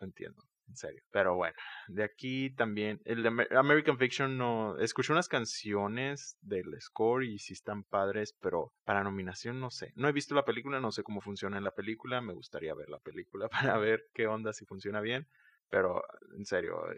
entiendo 0.01 0.43
en 0.67 0.75
serio. 0.75 1.01
Pero 1.11 1.35
bueno, 1.35 1.55
de 1.87 2.03
aquí 2.03 2.49
también, 2.51 3.01
el 3.05 3.25
American 3.51 3.97
Fiction 3.97 4.37
no, 4.37 4.77
escuché 4.79 5.13
unas 5.13 5.27
canciones 5.27 6.37
del 6.41 6.79
score 6.79 7.25
y 7.25 7.39
sí 7.39 7.53
están 7.53 7.83
padres, 7.83 8.35
pero 8.39 8.73
para 8.83 9.03
nominación 9.03 9.59
no 9.59 9.69
sé. 9.69 9.91
No 9.95 10.07
he 10.07 10.13
visto 10.13 10.35
la 10.35 10.45
película, 10.45 10.79
no 10.79 10.91
sé 10.91 11.03
cómo 11.03 11.21
funciona 11.21 11.57
en 11.57 11.63
la 11.63 11.71
película, 11.71 12.21
me 12.21 12.33
gustaría 12.33 12.73
ver 12.73 12.89
la 12.89 12.99
película 12.99 13.49
para 13.75 13.77
ver 13.77 14.03
qué 14.13 14.27
onda, 14.27 14.53
si 14.53 14.65
funciona 14.65 15.01
bien, 15.01 15.27
pero 15.69 16.03
en 16.37 16.45
serio, 16.45 16.91
eh, 16.91 16.97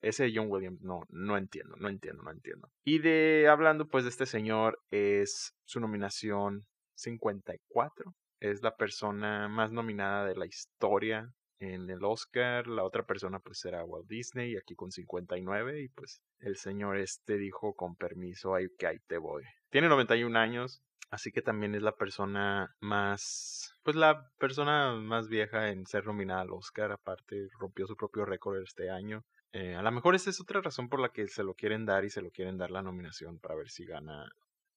ese 0.00 0.32
John 0.34 0.50
Williams 0.50 0.82
no, 0.82 1.04
no 1.08 1.36
entiendo, 1.36 1.76
no 1.76 1.88
entiendo, 1.88 2.22
no 2.22 2.32
entiendo. 2.32 2.68
Y 2.84 2.98
de 2.98 3.48
hablando 3.48 3.88
pues 3.88 4.04
de 4.04 4.10
este 4.10 4.26
señor, 4.26 4.80
es 4.90 5.54
su 5.64 5.80
nominación 5.80 6.66
54. 6.96 8.12
Es 8.40 8.62
la 8.62 8.74
persona 8.74 9.48
más 9.48 9.70
nominada 9.70 10.26
de 10.26 10.34
la 10.34 10.46
historia 10.46 11.32
en 11.62 11.88
el 11.88 12.04
Oscar, 12.04 12.66
la 12.66 12.84
otra 12.84 13.04
persona 13.04 13.38
pues 13.38 13.64
era 13.64 13.84
Walt 13.84 14.08
Disney, 14.08 14.56
aquí 14.56 14.74
con 14.74 14.90
59, 14.90 15.82
y 15.82 15.88
pues 15.88 16.20
el 16.40 16.56
señor 16.56 16.98
este 16.98 17.38
dijo 17.38 17.74
con 17.74 17.94
permiso, 17.96 18.54
ahí 18.54 18.66
que 18.78 18.86
ahí 18.86 18.98
te 19.06 19.18
voy. 19.18 19.44
Tiene 19.70 19.88
91 19.88 20.38
años, 20.38 20.82
Así 21.12 21.30
que 21.30 21.42
también 21.42 21.74
es 21.74 21.82
la 21.82 21.94
persona 21.94 22.74
más, 22.80 23.76
pues 23.82 23.96
la 23.96 24.30
persona 24.38 24.94
más 24.94 25.28
vieja 25.28 25.68
en 25.68 25.86
ser 25.86 26.06
nominada 26.06 26.40
al 26.40 26.52
Oscar. 26.52 26.90
Aparte, 26.90 27.48
rompió 27.60 27.86
su 27.86 27.96
propio 27.96 28.24
récord 28.24 28.62
este 28.62 28.88
año. 28.88 29.22
Eh, 29.52 29.74
a 29.74 29.82
lo 29.82 29.92
mejor 29.92 30.14
esa 30.14 30.30
es 30.30 30.40
otra 30.40 30.62
razón 30.62 30.88
por 30.88 31.00
la 31.00 31.10
que 31.10 31.28
se 31.28 31.44
lo 31.44 31.52
quieren 31.52 31.84
dar 31.84 32.06
y 32.06 32.08
se 32.08 32.22
lo 32.22 32.30
quieren 32.30 32.56
dar 32.56 32.70
la 32.70 32.80
nominación 32.80 33.38
para 33.40 33.56
ver 33.56 33.68
si 33.68 33.84
gana 33.84 34.26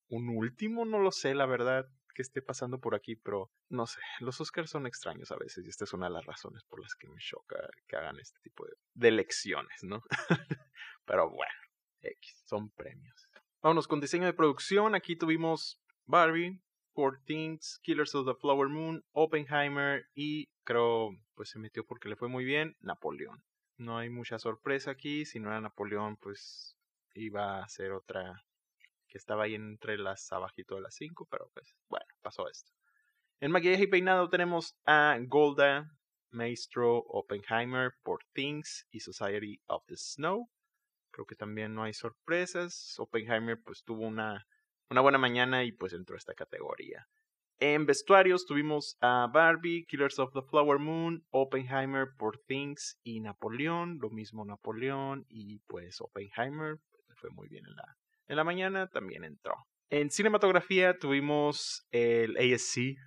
un 0.10 0.27
último. 0.27 0.84
No 0.84 1.00
lo 1.00 1.12
sé, 1.12 1.36
la 1.36 1.46
verdad, 1.46 1.86
que 2.15 2.24
esté 2.24 2.41
pasando 2.41 2.79
por 2.79 2.95
aquí, 2.95 3.15
pero 3.15 3.51
no 3.69 3.86
sé. 3.86 4.00
Los 4.19 4.41
Oscars 4.41 4.72
son 4.72 4.88
extraños 4.88 5.31
a 5.31 5.38
veces 5.38 5.63
y 5.65 5.69
esta 5.69 5.84
es 5.84 5.93
una 5.93 6.07
de 6.07 6.13
las 6.13 6.25
razones 6.25 6.63
por 6.63 6.81
las 6.81 6.95
que 6.95 7.07
me 7.07 7.19
choca 7.19 7.57
que 7.88 7.95
hagan 7.95 8.19
este 8.19 8.39
tipo 8.41 8.65
de, 8.65 8.74
de 8.93 9.10
elecciones, 9.10 9.84
¿no? 9.84 10.01
pero 11.05 11.29
bueno, 11.29 11.53
X, 12.01 12.41
son 12.45 12.72
premios. 12.72 13.27
Vámonos 13.62 13.88
con 13.88 14.00
diseño 14.00 14.25
de 14.25 14.34
producción. 14.34 14.95
Aquí 14.95 15.15
tuvimos 15.15 15.81
Barbie, 16.05 16.62
Poor 16.93 17.22
Things, 17.25 17.79
Killers 17.84 18.15
of 18.15 18.25
the 18.25 18.39
Flower 18.39 18.69
Moon, 18.69 19.03
Oppenheimer 19.12 20.07
y 20.15 20.50
creo 20.63 21.12
pues 21.36 21.50
se 21.50 21.60
metió 21.60 21.86
porque 21.86 22.07
le 22.07 22.15
fue 22.15 22.29
muy 22.29 22.45
bien, 22.45 22.77
Napoleón. 22.79 23.43
No 23.77 23.98
hay 23.98 24.10
mucha 24.10 24.39
sorpresa 24.39 24.91
aquí, 24.91 25.25
si 25.25 25.39
no 25.39 25.50
era 25.50 25.60
Napoleón 25.60 26.15
pues 26.17 26.77
iba 27.13 27.62
a 27.62 27.67
ser 27.67 27.91
otra 27.91 28.45
estaba 29.17 29.43
ahí 29.43 29.55
entre 29.55 29.98
las 29.98 30.31
abajito 30.31 30.75
de 30.75 30.81
las 30.81 30.95
5, 30.95 31.27
pero 31.29 31.50
pues 31.53 31.75
bueno, 31.89 32.05
pasó 32.22 32.50
esto. 32.50 32.72
En 33.39 33.51
maquillaje 33.51 33.84
y 33.84 33.88
peinado 33.88 34.29
tenemos 34.29 34.75
a 34.86 35.17
Golda, 35.27 35.89
Maestro, 36.31 36.98
Oppenheimer, 37.07 37.91
Poor 38.03 38.19
Things 38.34 38.88
y 38.91 39.00
Society 39.00 39.62
of 39.67 39.84
the 39.88 39.98
Snow. 39.98 40.50
Creo 41.12 41.25
que 41.25 41.36
también 41.36 41.74
no 41.74 41.84
hay 41.84 41.93
sorpresas. 41.93 42.95
Oppenheimer 42.98 43.62
pues 43.63 43.84
tuvo 43.84 44.05
una 44.05 44.45
una 44.89 45.01
buena 45.01 45.17
mañana 45.17 45.63
y 45.63 45.72
pues 45.72 45.93
entró 45.93 46.15
a 46.15 46.17
esta 46.17 46.34
categoría. 46.34 47.07
En 47.57 47.86
vestuarios 47.86 48.45
tuvimos 48.45 48.98
a 49.00 49.27
Barbie, 49.34 49.86
Killers 49.86 50.19
of 50.19 50.34
the 50.34 50.41
Flower 50.41 50.77
Moon, 50.77 51.25
Oppenheimer, 51.31 52.10
Por 52.17 52.39
Things 52.39 53.00
y 53.03 53.22
Napoleón. 53.22 53.98
Lo 54.01 54.10
mismo 54.10 54.43
Napoleón 54.43 55.25
y 55.29 55.60
pues 55.67 56.01
Oppenheimer. 56.01 56.77
Pues, 56.91 57.19
fue 57.19 57.29
muy 57.29 57.48
bien 57.48 57.65
en 57.65 57.75
la, 57.75 57.98
en 58.27 58.36
la 58.36 58.44
mañana, 58.44 58.88
también 58.88 59.24
entró. 59.24 59.55
En 59.89 60.10
cinematografía 60.10 60.98
tuvimos 60.98 61.88
el 61.91 62.38
ASC, 62.38 62.98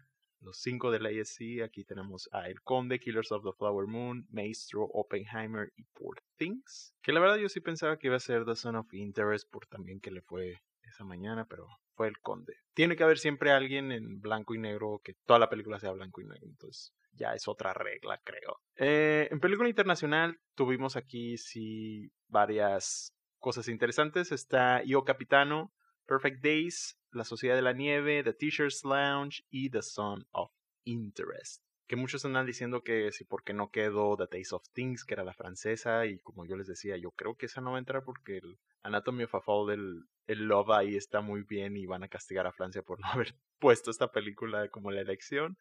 los 0.41 0.59
cinco 0.59 0.91
del 0.91 1.07
ASC. 1.07 1.63
Aquí 1.65 1.85
tenemos 1.85 2.29
a 2.33 2.49
El 2.49 2.63
Conde, 2.63 3.01
Killers 3.01 3.33
of 3.33 3.45
the 3.45 3.53
Flower 3.59 3.87
Moon, 3.87 4.27
Maestro, 4.31 4.85
Oppenheimer 4.85 5.73
y 5.77 5.85
Poor 5.85 6.23
Things. 6.37 6.95
Que 7.03 7.13
la 7.13 7.21
verdad 7.21 7.37
yo 7.37 7.49
sí 7.49 7.61
pensaba 7.61 7.99
que 7.99 8.07
iba 8.07 8.17
a 8.17 8.21
ser 8.21 8.45
The 8.45 8.55
Son 8.55 8.77
of 8.77 8.93
Interest 8.95 9.51
por 9.51 9.67
también 9.67 10.01
que 10.01 10.11
le 10.11 10.23
fue 10.23 10.63
esa 10.83 11.05
mañana, 11.05 11.47
pero 11.47 11.67
fue 11.95 12.09
el 12.09 12.19
conde. 12.21 12.55
Tiene 12.75 12.97
que 12.97 13.03
haber 13.03 13.19
siempre 13.19 13.51
alguien 13.51 13.93
en 13.93 14.21
blanco 14.21 14.55
y 14.55 14.59
negro, 14.59 15.01
que 15.03 15.15
toda 15.27 15.39
la 15.39 15.51
película 15.51 15.79
sea 15.81 15.93
blanco 15.93 16.21
y 16.21 16.25
negro, 16.25 16.47
entonces 16.47 16.95
ya 17.13 17.35
es 17.35 17.49
otra 17.49 17.75
regla, 17.75 18.21
creo. 18.25 18.61
Eh, 18.77 19.29
en 19.31 19.41
película 19.41 19.69
internacional 19.69 20.39
tuvimos 20.55 20.97
aquí 20.97 21.37
sí 21.37 22.11
varias 22.29 23.13
cosas 23.39 23.69
interesantes. 23.69 24.33
Está 24.33 24.83
Io 24.85 25.05
Capitano, 25.05 25.73
Perfect 26.07 26.43
Days, 26.43 26.99
La 27.11 27.25
Sociedad 27.25 27.57
de 27.57 27.63
la 27.63 27.73
Nieve, 27.73 28.23
The 28.23 28.35
Teacher's 28.35 28.85
Lounge 28.85 29.45
y 29.51 29.71
The 29.71 29.83
Son 29.83 30.27
of 30.33 30.53
Interest 30.85 31.69
que 31.89 31.97
muchos 31.97 32.25
andan 32.27 32.45
diciendo 32.45 32.83
que 32.83 33.11
si 33.13 33.25
porque 33.25 33.55
no 33.55 33.71
quedó 33.71 34.15
The 34.17 34.27
Taste 34.27 34.55
of 34.55 34.69
Things, 34.75 35.07
que 35.07 35.15
era 35.15 35.25
la 35.25 35.33
francesa, 35.33 36.05
y 36.05 36.19
como 36.19 36.45
yo 36.45 36.55
les 36.55 36.67
decía, 36.67 36.99
yo 36.99 37.13
creo 37.13 37.37
que 37.37 37.47
esa 37.47 37.63
no 37.63 37.71
va 37.71 37.79
a 37.79 37.81
entrar 37.81 38.05
porque 38.05 38.37
el 38.37 38.59
Anatomy 38.83 39.25
of 39.25 39.35
a 39.35 39.41
Fall 39.41 39.67
del 39.67 40.05
el 40.27 40.45
Love 40.45 40.71
ahí 40.73 40.95
está 40.95 41.23
muy 41.23 41.43
bien 41.43 41.79
y 41.79 41.87
van 41.87 42.03
a 42.03 42.09
castigar 42.09 42.47
a 42.47 42.53
Francia 42.53 42.83
por 42.83 43.01
no 43.01 43.07
haber 43.09 43.35
puesto 43.59 43.91
esta 43.91 44.13
película 44.13 44.69
como 44.69 44.91
la 44.91 45.01
elección. 45.01 45.57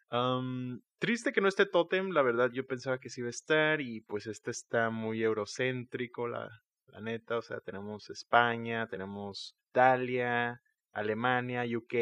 triste 1.00 1.32
que 1.32 1.40
no 1.40 1.48
esté 1.48 1.66
Totem, 1.66 2.10
la 2.12 2.22
verdad 2.22 2.52
yo 2.52 2.68
pensaba 2.68 3.00
que 3.00 3.10
sí 3.10 3.22
iba 3.22 3.28
a 3.28 3.32
estar 3.32 3.80
y 3.80 4.02
pues 4.02 4.28
este 4.28 4.52
está 4.52 4.90
muy 4.90 5.24
eurocéntrico, 5.24 6.28
la, 6.28 6.50
la 6.88 7.02
neta, 7.02 7.38
o 7.38 7.42
sea, 7.42 7.60
tenemos 7.60 8.10
España, 8.10 8.88
tenemos 8.88 9.56
Italia, 9.70 10.62
Alemania, 10.92 11.64
UK, 11.64 11.94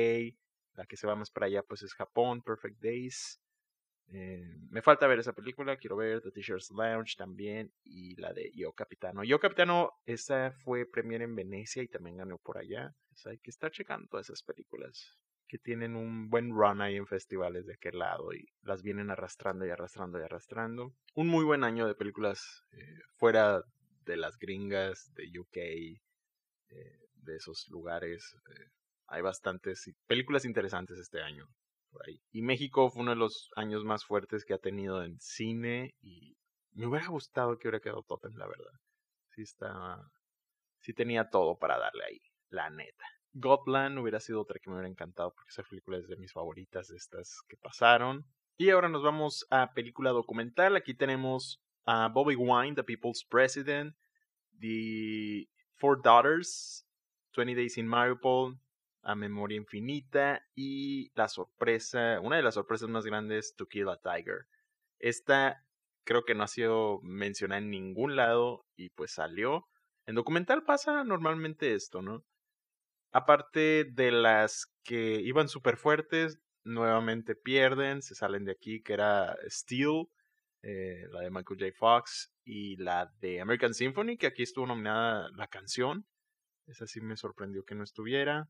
la 0.75 0.85
que 0.85 0.97
se 0.97 1.07
va 1.07 1.15
más 1.15 1.31
para 1.31 1.47
allá 1.47 1.63
pues 1.63 1.83
es 1.83 1.93
Japón, 1.93 2.41
Perfect 2.41 2.81
Days. 2.81 3.41
Eh, 4.07 4.57
me 4.69 4.81
falta 4.81 5.07
ver 5.07 5.19
esa 5.19 5.33
película, 5.33 5.77
quiero 5.77 5.95
ver 5.95 6.21
The 6.21 6.31
Teacher's 6.31 6.69
Lounge 6.71 7.15
también 7.17 7.73
y 7.83 8.15
la 8.15 8.33
de 8.33 8.51
Yo 8.53 8.71
Capitano. 8.73 9.23
Yo 9.23 9.39
Capitano, 9.39 9.91
esa 10.05 10.51
fue 10.63 10.85
premier 10.85 11.23
en 11.23 11.35
Venecia 11.35 11.81
y 11.81 11.87
también 11.87 12.17
ganó 12.17 12.37
por 12.37 12.57
allá. 12.57 12.93
hay 13.25 13.39
que 13.39 13.49
estar 13.49 13.71
checando 13.71 14.07
todas 14.07 14.29
esas 14.29 14.43
películas 14.43 15.17
que 15.47 15.57
tienen 15.57 15.95
un 15.95 16.29
buen 16.29 16.51
run 16.51 16.81
ahí 16.81 16.95
en 16.95 17.05
festivales 17.05 17.65
de 17.65 17.73
aquel 17.73 17.99
lado 17.99 18.33
y 18.33 18.47
las 18.61 18.81
vienen 18.81 19.11
arrastrando 19.11 19.65
y 19.65 19.69
arrastrando 19.69 20.19
y 20.19 20.23
arrastrando. 20.23 20.93
Un 21.13 21.27
muy 21.27 21.43
buen 21.43 21.63
año 21.63 21.87
de 21.87 21.95
películas 21.95 22.63
eh, 22.71 22.99
fuera 23.13 23.63
de 24.05 24.17
las 24.17 24.37
gringas, 24.37 25.13
de 25.13 25.39
UK, 25.39 25.57
eh, 25.57 25.99
de 27.13 27.35
esos 27.35 27.67
lugares. 27.69 28.35
hay 29.07 29.21
bastantes 29.21 29.91
películas 30.07 30.45
interesantes 30.45 30.97
este 30.99 31.21
año. 31.21 31.47
Y 32.31 32.41
México 32.41 32.89
fue 32.89 33.03
uno 33.03 33.11
de 33.11 33.17
los 33.17 33.49
años 33.55 33.83
más 33.83 34.05
fuertes 34.05 34.43
que 34.45 34.53
ha 34.53 34.57
tenido 34.57 35.03
en 35.03 35.19
cine 35.19 35.95
y 36.01 36.35
me 36.73 36.87
hubiera 36.87 37.07
gustado 37.07 37.57
que 37.57 37.67
hubiera 37.67 37.79
quedado 37.79 38.03
Totem, 38.03 38.35
la 38.35 38.47
verdad. 38.47 38.73
Sí 39.29 39.41
está, 39.43 40.01
sí 40.79 40.93
tenía 40.93 41.29
todo 41.29 41.57
para 41.57 41.77
darle 41.77 42.03
ahí, 42.05 42.21
la 42.49 42.69
neta. 42.69 43.05
Godland 43.33 43.99
hubiera 43.99 44.19
sido 44.19 44.41
otra 44.41 44.59
que 44.59 44.69
me 44.69 44.75
hubiera 44.75 44.89
encantado 44.89 45.33
porque 45.33 45.49
esa 45.49 45.63
película 45.63 45.97
es 45.97 46.07
de 46.07 46.17
mis 46.17 46.31
favoritas 46.31 46.87
de 46.87 46.97
estas 46.97 47.41
que 47.47 47.57
pasaron. 47.57 48.25
Y 48.57 48.69
ahora 48.69 48.87
nos 48.87 49.03
vamos 49.03 49.45
a 49.49 49.73
película 49.73 50.11
documental. 50.11 50.77
Aquí 50.77 50.95
tenemos 50.95 51.61
a 51.85 52.09
Bobby 52.09 52.35
Wine, 52.35 52.75
The 52.75 52.83
People's 52.83 53.23
President, 53.23 53.95
The 54.59 55.47
Four 55.75 56.01
Daughters, 56.01 56.85
20 57.33 57.55
Days 57.55 57.77
in 57.77 57.87
Mariupol, 57.87 58.57
a 59.03 59.15
Memoria 59.15 59.57
Infinita 59.57 60.41
y 60.55 61.11
la 61.15 61.27
sorpresa, 61.27 62.19
una 62.21 62.37
de 62.37 62.43
las 62.43 62.55
sorpresas 62.55 62.89
más 62.89 63.05
grandes, 63.05 63.55
To 63.55 63.67
Kill 63.67 63.89
a 63.89 63.97
Tiger. 63.97 64.47
Esta 64.99 65.63
creo 66.05 66.23
que 66.25 66.35
no 66.35 66.43
ha 66.43 66.47
sido 66.47 66.99
mencionada 67.03 67.59
en 67.59 67.69
ningún 67.69 68.15
lado 68.15 68.65
y 68.75 68.89
pues 68.89 69.11
salió. 69.11 69.67
En 70.05 70.15
documental 70.15 70.63
pasa 70.63 71.03
normalmente 71.03 71.73
esto, 71.73 72.01
¿no? 72.01 72.23
Aparte 73.11 73.85
de 73.85 74.11
las 74.11 74.67
que 74.83 75.21
iban 75.21 75.49
súper 75.49 75.77
fuertes, 75.77 76.39
nuevamente 76.63 77.35
pierden, 77.35 78.01
se 78.01 78.15
salen 78.15 78.45
de 78.45 78.51
aquí, 78.51 78.81
que 78.81 78.93
era 78.93 79.37
Steel, 79.47 80.07
eh, 80.67 81.07
la 81.11 81.21
de 81.21 81.29
Michael 81.29 81.59
J. 81.59 81.71
Fox, 81.77 82.33
y 82.43 82.75
la 82.77 83.11
de 83.19 83.39
American 83.39 83.73
Symphony, 83.73 84.17
que 84.17 84.25
aquí 84.25 84.41
estuvo 84.41 84.65
nominada 84.65 85.29
la 85.35 85.47
canción. 85.47 86.05
Esa 86.65 86.87
sí 86.87 87.01
me 87.01 87.17
sorprendió 87.17 87.63
que 87.63 87.75
no 87.75 87.83
estuviera. 87.83 88.49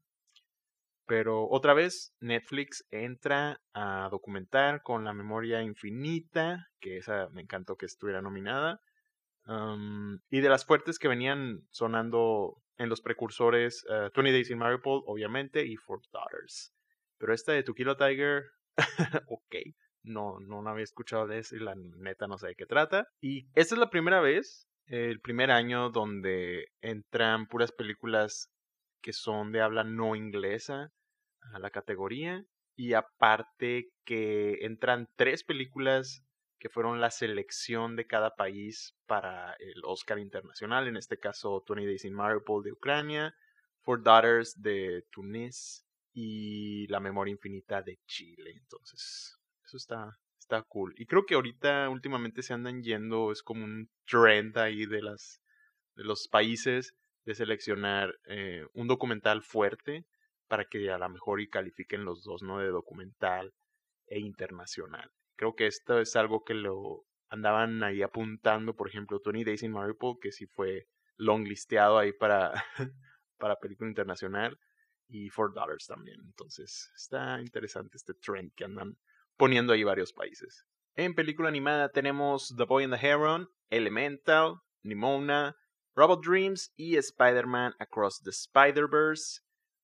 Pero 1.08 1.48
otra 1.50 1.74
vez, 1.74 2.14
Netflix 2.22 2.86
entra 2.90 3.60
a 3.74 4.08
documentar 4.10 4.82
con 4.82 5.04
la 5.04 5.14
memoria 5.14 5.62
infinita, 5.62 6.68
que 6.80 6.98
esa 6.98 7.28
me 7.30 7.42
encantó 7.42 7.76
que 7.76 7.86
estuviera 7.86 8.22
nominada. 8.22 8.80
y 10.32 10.40
de 10.40 10.50
las 10.50 10.66
fuertes 10.66 10.98
que 10.98 11.08
venían 11.08 11.68
sonando 11.70 12.56
en 12.78 12.90
los 12.90 13.02
precursores, 13.02 13.86
20 13.90 14.30
eh, 14.30 14.32
Days 14.32 14.50
in 14.50 14.58
Mariupol, 14.58 15.04
obviamente, 15.06 15.66
y 15.66 15.76
Four 15.76 16.00
Daughters. 16.12 16.74
Pero 17.18 17.34
esta 17.34 17.52
de 17.52 17.64
Tukilo 17.64 17.98
Tiger, 17.98 18.44
ok, 19.28 19.56
no, 20.06 20.40
no, 20.40 20.68
había 20.70 20.84
escuchado 20.84 21.28
de 21.28 21.40
eso 21.40 21.56
y 21.56 21.60
la 21.60 21.76
neta 21.76 22.28
no 22.28 22.38
sé 22.38 22.48
de 22.48 22.56
qué 22.56 22.66
trata. 22.66 23.08
Y 23.22 23.48
esta 23.54 23.76
es 23.76 23.80
la 23.80 23.90
primera 23.90 24.20
vez, 24.22 24.68
el 24.88 25.20
primer 25.20 25.52
año 25.52 25.90
donde 25.90 26.68
entran 26.82 27.48
puras 27.48 27.72
películas 27.72 28.52
que 29.02 29.14
son 29.14 29.52
de 29.52 29.62
habla 29.62 29.84
no 29.84 30.16
inglesa 30.16 30.92
a 31.54 31.60
la 31.60 31.70
categoría. 31.70 32.44
Y 32.78 32.94
aparte 32.94 33.90
que 34.04 34.60
entran 34.62 35.08
tres 35.16 35.44
películas 35.44 36.24
que 36.60 36.70
fueron 36.70 37.00
la 37.00 37.12
selección 37.12 37.96
de 37.96 38.08
cada 38.08 38.36
país 38.36 38.96
para 39.06 39.54
el 39.60 39.82
Oscar 39.84 40.20
internacional, 40.20 40.88
en 40.88 40.98
este 40.98 41.20
caso 41.20 41.64
20 41.68 41.86
Days 41.86 42.06
in 42.06 42.14
Mariupol 42.14 42.64
de 42.64 42.72
Ucrania, 42.72 43.36
Four 43.84 44.04
Daughters 44.04 44.60
de 44.62 45.06
Túnez 45.12 45.86
y 46.14 46.88
La 46.88 47.00
Memoria 47.00 47.34
Infinita 47.34 47.82
de 47.82 48.00
Chile. 48.08 48.54
Entonces, 48.58 49.38
está, 49.78 50.18
está 50.40 50.64
cool. 50.64 50.94
Y 50.98 51.06
creo 51.06 51.26
que 51.26 51.36
ahorita 51.36 51.90
últimamente 51.90 52.42
se 52.42 52.54
andan 52.54 52.82
yendo, 52.84 53.32
es 53.32 53.44
como 53.44 53.64
un 53.66 53.90
trend 54.06 54.58
ahí 54.58 54.86
de 54.86 55.02
las 55.02 55.42
de 55.96 56.04
los 56.04 56.28
países 56.28 56.94
de 57.26 57.36
seleccionar 57.36 58.14
eh, 58.26 58.66
un 58.74 58.88
documental 58.88 59.42
fuerte 59.42 60.06
para 60.48 60.66
que 60.66 60.92
a 60.92 60.98
lo 60.98 61.10
mejor 61.10 61.42
y 61.42 61.50
califiquen 61.50 62.06
los 62.06 62.24
dos, 62.24 62.44
¿no? 62.44 62.60
De 62.60 62.68
documental 62.68 63.54
e 64.08 64.20
internacional. 64.20 65.10
Creo 65.36 65.56
que 65.56 65.68
esto 65.68 66.00
es 66.00 66.16
algo 66.16 66.44
que 66.44 66.54
lo 66.54 67.06
andaban 67.30 67.84
ahí 67.84 68.04
apuntando, 68.04 68.76
por 68.76 68.88
ejemplo, 68.88 69.20
Tony 69.20 69.44
Days 69.44 69.64
in 69.64 69.72
Mariupol, 69.72 70.20
que 70.22 70.32
sí 70.32 70.46
fue 70.46 70.88
long 71.18 71.46
listeado 71.48 71.98
ahí 71.98 72.14
para, 72.14 72.52
para 73.38 73.56
película 73.58 73.90
internacional. 73.90 74.58
y 75.08 75.30
Four 75.30 75.54
Dollars 75.54 75.86
también. 75.88 76.20
Entonces 76.24 76.92
está 76.96 77.40
interesante 77.42 77.98
este 77.98 78.14
trend 78.14 78.54
que 78.56 78.66
andan 78.66 78.98
poniendo 79.38 79.74
ahí 79.74 79.84
varios 79.84 80.14
países. 80.14 80.66
En 80.96 81.14
película 81.14 81.50
animada 81.50 81.90
tenemos 81.90 82.54
The 82.56 82.64
Boy 82.64 82.86
and 82.86 82.98
the 82.98 83.06
Heron, 83.08 83.50
Elemental, 83.70 84.62
Nimona, 84.84 85.56
Robot 85.96 86.24
Dreams 86.24 86.74
y 86.76 86.98
Spider-Man 86.98 87.74
Across 87.80 88.22
the 88.24 88.32
Spider-Verse. 88.32 89.42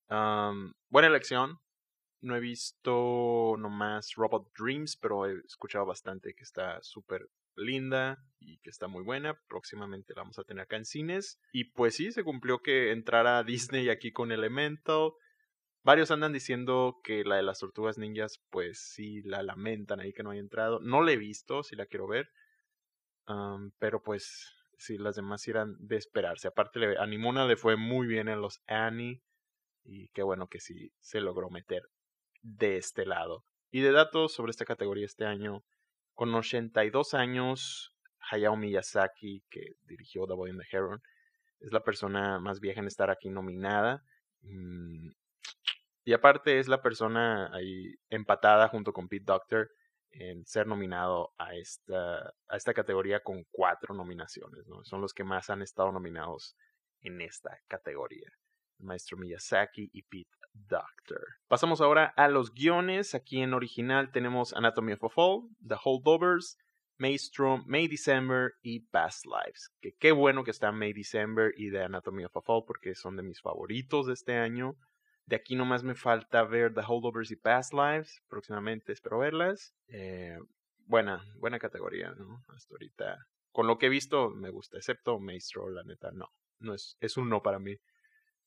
buena 0.09 1.07
elección. 1.07 1.59
No 2.21 2.35
he 2.35 2.39
visto 2.39 3.55
nomás 3.57 4.13
Robot 4.15 4.51
Dreams, 4.57 4.95
pero 4.95 5.25
he 5.25 5.39
escuchado 5.45 5.85
bastante 5.85 6.33
que 6.35 6.43
está 6.43 6.79
súper 6.83 7.27
linda 7.55 8.17
y 8.39 8.59
que 8.59 8.69
está 8.69 8.87
muy 8.87 9.03
buena. 9.03 9.39
Próximamente 9.47 10.13
la 10.15 10.21
vamos 10.21 10.37
a 10.37 10.43
tener 10.43 10.63
acá 10.63 10.77
en 10.77 10.85
cines. 10.85 11.39
Y 11.51 11.71
pues 11.71 11.95
sí, 11.95 12.11
se 12.11 12.23
cumplió 12.23 12.59
que 12.59 12.91
entrara 12.91 13.43
Disney 13.43 13.89
aquí 13.89 14.11
con 14.11 14.31
Elemental. 14.31 15.11
Varios 15.83 16.11
andan 16.11 16.33
diciendo 16.33 16.99
que 17.03 17.23
la 17.23 17.37
de 17.37 17.43
las 17.43 17.59
tortugas 17.59 17.97
ninjas, 17.97 18.39
pues 18.49 18.79
sí 18.79 19.21
la 19.23 19.41
lamentan 19.41 19.99
ahí 19.99 20.13
que 20.13 20.21
no 20.23 20.31
haya 20.31 20.39
entrado. 20.39 20.79
No 20.79 21.01
la 21.01 21.11
he 21.11 21.17
visto, 21.17 21.63
si 21.63 21.75
la 21.75 21.87
quiero 21.87 22.07
ver. 22.07 22.29
pero 23.79 24.01
pues 24.03 24.53
sí, 24.77 24.97
las 24.97 25.15
demás 25.15 25.47
irán 25.47 25.75
de 25.79 25.95
esperarse. 25.97 26.47
Aparte, 26.47 26.97
a 26.97 27.05
le 27.05 27.55
fue 27.55 27.77
muy 27.77 28.07
bien 28.07 28.27
en 28.27 28.41
los 28.41 28.61
Annie. 28.67 29.21
Y 29.83 30.09
qué 30.09 30.21
bueno 30.21 30.47
que 30.47 30.59
sí 30.59 30.91
se 30.99 31.21
logró 31.21 31.49
meter 31.49 31.83
de 32.41 32.77
este 32.77 33.05
lado. 33.05 33.45
Y 33.71 33.81
de 33.81 33.91
datos 33.91 34.33
sobre 34.33 34.51
esta 34.51 34.65
categoría 34.65 35.05
este 35.05 35.25
año, 35.25 35.63
con 36.13 36.33
82 36.35 37.13
años, 37.13 37.95
Hayao 38.29 38.55
Miyazaki, 38.55 39.43
que 39.49 39.73
dirigió 39.85 40.27
The 40.27 40.33
Boy 40.33 40.51
and 40.51 40.61
the 40.61 40.67
Heron, 40.77 41.01
es 41.59 41.71
la 41.71 41.83
persona 41.83 42.39
más 42.39 42.59
vieja 42.59 42.81
en 42.81 42.87
estar 42.87 43.09
aquí 43.09 43.29
nominada. 43.29 44.03
Mm, 44.41 45.09
y 46.03 46.13
aparte 46.13 46.59
es 46.59 46.67
la 46.67 46.81
persona 46.81 47.53
ahí 47.53 47.93
empatada 48.09 48.67
junto 48.69 48.93
con 48.93 49.07
Pete 49.07 49.25
Doctor 49.25 49.69
en 50.11 50.45
ser 50.45 50.67
nominado 50.67 51.33
a 51.37 51.55
esta, 51.55 52.33
a 52.47 52.57
esta 52.57 52.73
categoría 52.73 53.21
con 53.21 53.43
cuatro 53.51 53.93
nominaciones. 53.93 54.67
¿no? 54.67 54.83
Son 54.83 55.01
los 55.01 55.13
que 55.13 55.23
más 55.23 55.49
han 55.49 55.61
estado 55.61 55.91
nominados 55.91 56.55
en 57.01 57.21
esta 57.21 57.57
categoría. 57.67 58.29
maestro 58.79 59.17
Miyazaki 59.17 59.89
y 59.93 60.03
Pete 60.03 60.29
Doctor. 60.53 61.23
Pasamos 61.47 61.81
ahora 61.81 62.13
a 62.17 62.27
los 62.27 62.51
guiones. 62.51 63.15
Aquí 63.15 63.41
en 63.41 63.53
original 63.53 64.11
tenemos 64.11 64.53
Anatomy 64.53 64.93
of 64.93 65.03
a 65.03 65.09
Fall, 65.09 65.49
The 65.65 65.75
Holdovers, 65.81 66.57
Maestro, 66.97 67.63
May 67.65 67.87
December 67.87 68.53
y 68.61 68.81
Past 68.87 69.25
Lives. 69.25 69.69
Que 69.81 69.93
qué 69.99 70.11
bueno 70.11 70.43
que 70.43 70.51
están 70.51 70.77
May 70.77 70.93
December 70.93 71.53
y 71.55 71.71
The 71.71 71.83
Anatomy 71.83 72.25
of 72.25 72.35
a 72.35 72.41
Fall 72.41 72.63
porque 72.65 72.95
son 72.95 73.15
de 73.15 73.23
mis 73.23 73.41
favoritos 73.41 74.07
de 74.07 74.13
este 74.13 74.37
año. 74.37 74.75
De 75.25 75.35
aquí 75.35 75.55
nomás 75.55 75.83
me 75.83 75.95
falta 75.95 76.43
ver 76.43 76.73
The 76.73 76.81
Holdovers 76.85 77.31
y 77.31 77.35
Past 77.35 77.73
Lives. 77.73 78.21
Próximamente 78.27 78.91
espero 78.91 79.19
verlas. 79.19 79.73
Eh, 79.87 80.37
buena, 80.85 81.23
buena 81.35 81.59
categoría, 81.59 82.11
¿no? 82.11 82.43
Hasta 82.49 82.73
ahorita. 82.73 83.27
Con 83.51 83.67
lo 83.67 83.77
que 83.77 83.87
he 83.87 83.89
visto 83.89 84.29
me 84.29 84.49
gusta, 84.49 84.77
excepto 84.77 85.19
Maestro, 85.19 85.69
la 85.69 85.83
neta, 85.83 86.11
no. 86.11 86.29
No 86.59 86.73
es, 86.73 86.97
es 86.99 87.17
un 87.17 87.29
no 87.29 87.41
para 87.41 87.59
mí. 87.59 87.77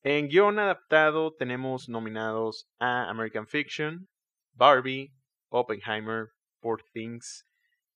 En 0.03 0.27
guion 0.27 0.59
adaptado 0.59 1.33
tenemos 1.33 1.89
nominados 1.89 2.69
a 2.79 3.09
American 3.09 3.47
Fiction, 3.47 4.07
Barbie, 4.53 5.11
Oppenheimer, 5.49 6.29
Poor 6.59 6.83
Things 6.93 7.47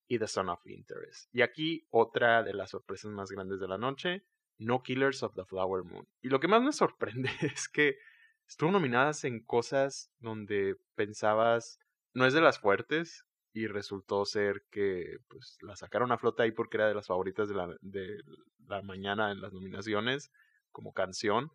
y 0.08 0.18
The 0.18 0.28
Son 0.28 0.50
of 0.50 0.66
Interest. 0.66 1.34
Y 1.34 1.42
aquí 1.42 1.86
otra 1.92 2.44
de 2.44 2.54
las 2.54 2.72
sorpresas 2.72 3.12
más 3.12 3.30
grandes 3.30 3.60
de 3.60 3.68
la 3.68 3.78
noche, 3.78 4.24
No 4.58 4.82
Killers 4.82 5.24
of 5.24 5.36
the 5.36 5.46
Flower 5.46 5.84
Moon. 5.84 6.08
Y 6.22 6.30
lo 6.30 6.40
que 6.40 6.48
más 6.48 6.62
me 6.62 6.74
sorprende 6.74 7.30
es 7.42 7.70
que 7.70 7.98
estuvo 8.50 8.72
nominadas 8.72 9.24
en 9.24 9.40
cosas 9.42 10.12
donde 10.20 10.76
pensabas 10.96 11.80
no 12.14 12.26
es 12.26 12.34
de 12.34 12.42
las 12.42 12.60
fuertes 12.60 13.24
y 13.54 13.68
resultó 13.68 14.26
ser 14.26 14.64
que 14.72 15.20
pues 15.30 15.58
la 15.62 15.76
sacaron 15.76 16.12
a 16.12 16.18
flota 16.18 16.44
ahí 16.44 16.52
porque 16.52 16.78
era 16.78 16.88
de 16.88 16.96
las 16.96 17.08
favoritas 17.08 17.48
de 17.48 17.56
la, 17.56 17.76
de 17.82 18.22
la 18.68 18.82
mañana 18.82 19.32
en 19.32 19.40
las 19.42 19.54
nominaciones 19.54 20.32
como 20.72 20.92
canción 20.92 21.52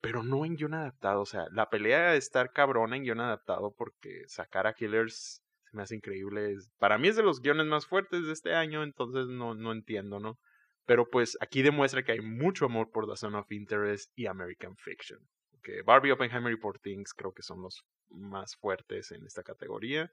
pero 0.00 0.22
no 0.22 0.44
en 0.44 0.56
guion 0.56 0.74
adaptado. 0.74 1.20
O 1.20 1.26
sea, 1.26 1.46
la 1.52 1.68
pelea 1.68 2.12
de 2.12 2.18
estar 2.18 2.52
cabrona 2.52 2.96
en 2.96 3.04
guion 3.04 3.20
adaptado 3.20 3.74
porque 3.76 4.24
sacar 4.26 4.66
a 4.66 4.74
Killers 4.74 5.42
se 5.70 5.76
me 5.76 5.82
hace 5.82 5.96
increíble. 5.96 6.56
Para 6.78 6.98
mí 6.98 7.08
es 7.08 7.16
de 7.16 7.22
los 7.22 7.40
guiones 7.40 7.66
más 7.66 7.86
fuertes 7.86 8.26
de 8.26 8.32
este 8.32 8.54
año, 8.54 8.82
entonces 8.82 9.26
no, 9.26 9.54
no 9.54 9.72
entiendo, 9.72 10.18
¿no? 10.18 10.38
Pero 10.86 11.08
pues 11.08 11.36
aquí 11.40 11.62
demuestra 11.62 12.02
que 12.02 12.12
hay 12.12 12.20
mucho 12.20 12.64
amor 12.64 12.90
por 12.90 13.06
The 13.08 13.16
Zone 13.16 13.38
of 13.38 13.52
Interest 13.52 14.10
y 14.16 14.26
American 14.26 14.76
Fiction. 14.76 15.20
Que 15.62 15.82
Barbie, 15.82 16.12
Oppenheimer 16.12 16.52
y 16.52 16.78
Things 16.80 17.14
creo 17.14 17.32
que 17.32 17.42
son 17.42 17.62
los 17.62 17.84
más 18.10 18.56
fuertes 18.56 19.12
en 19.12 19.24
esta 19.26 19.42
categoría. 19.42 20.10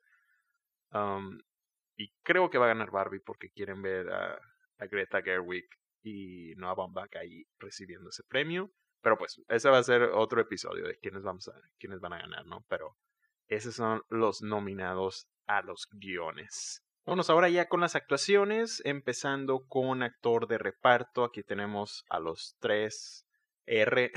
y 1.96 2.12
creo 2.24 2.50
que 2.50 2.58
va 2.58 2.66
a 2.66 2.70
ganar 2.70 2.92
Barbie 2.92 3.20
porque 3.20 3.50
quieren 3.50 3.82
ver 3.82 4.10
a, 4.10 4.40
Greta 4.80 5.22
Gerwig 5.24 5.68
y 6.04 6.54
Noah 6.56 6.76
Baumbach 6.76 7.16
ahí 7.16 7.46
recibiendo 7.60 8.10
ese 8.10 8.24
premio. 8.24 8.72
Pero 9.02 9.18
pues, 9.18 9.42
ese 9.48 9.70
va 9.70 9.80
a 9.80 9.84
ser 9.84 10.04
otro 10.04 10.42
episodio 10.42 10.86
de 10.88 10.98
quiénes, 10.98 11.24
vamos 11.24 11.48
a, 11.48 11.54
quiénes 11.80 12.00
van 12.00 12.14
a 12.14 12.20
ganar, 12.20 12.46
¿no? 12.46 12.64
Pero 12.68 12.96
esos 13.48 13.76
son 13.76 14.04
los 14.10 14.42
nominados 14.42 15.28
a 15.48 15.62
los 15.62 15.88
guiones. 15.92 16.84
Vamos 17.06 17.30
ahora 17.30 17.48
ya 17.48 17.70
con 17.70 17.80
las 17.80 17.96
actuaciones, 17.96 18.82
empezando 18.84 19.66
con 19.68 20.04
actor 20.04 20.48
de 20.48 20.58
reparto. 20.58 21.24
Aquí 21.24 21.42
tenemos 21.42 22.04
a 22.10 22.20
los 22.20 22.58
tres 22.60 23.26
R, 23.66 24.12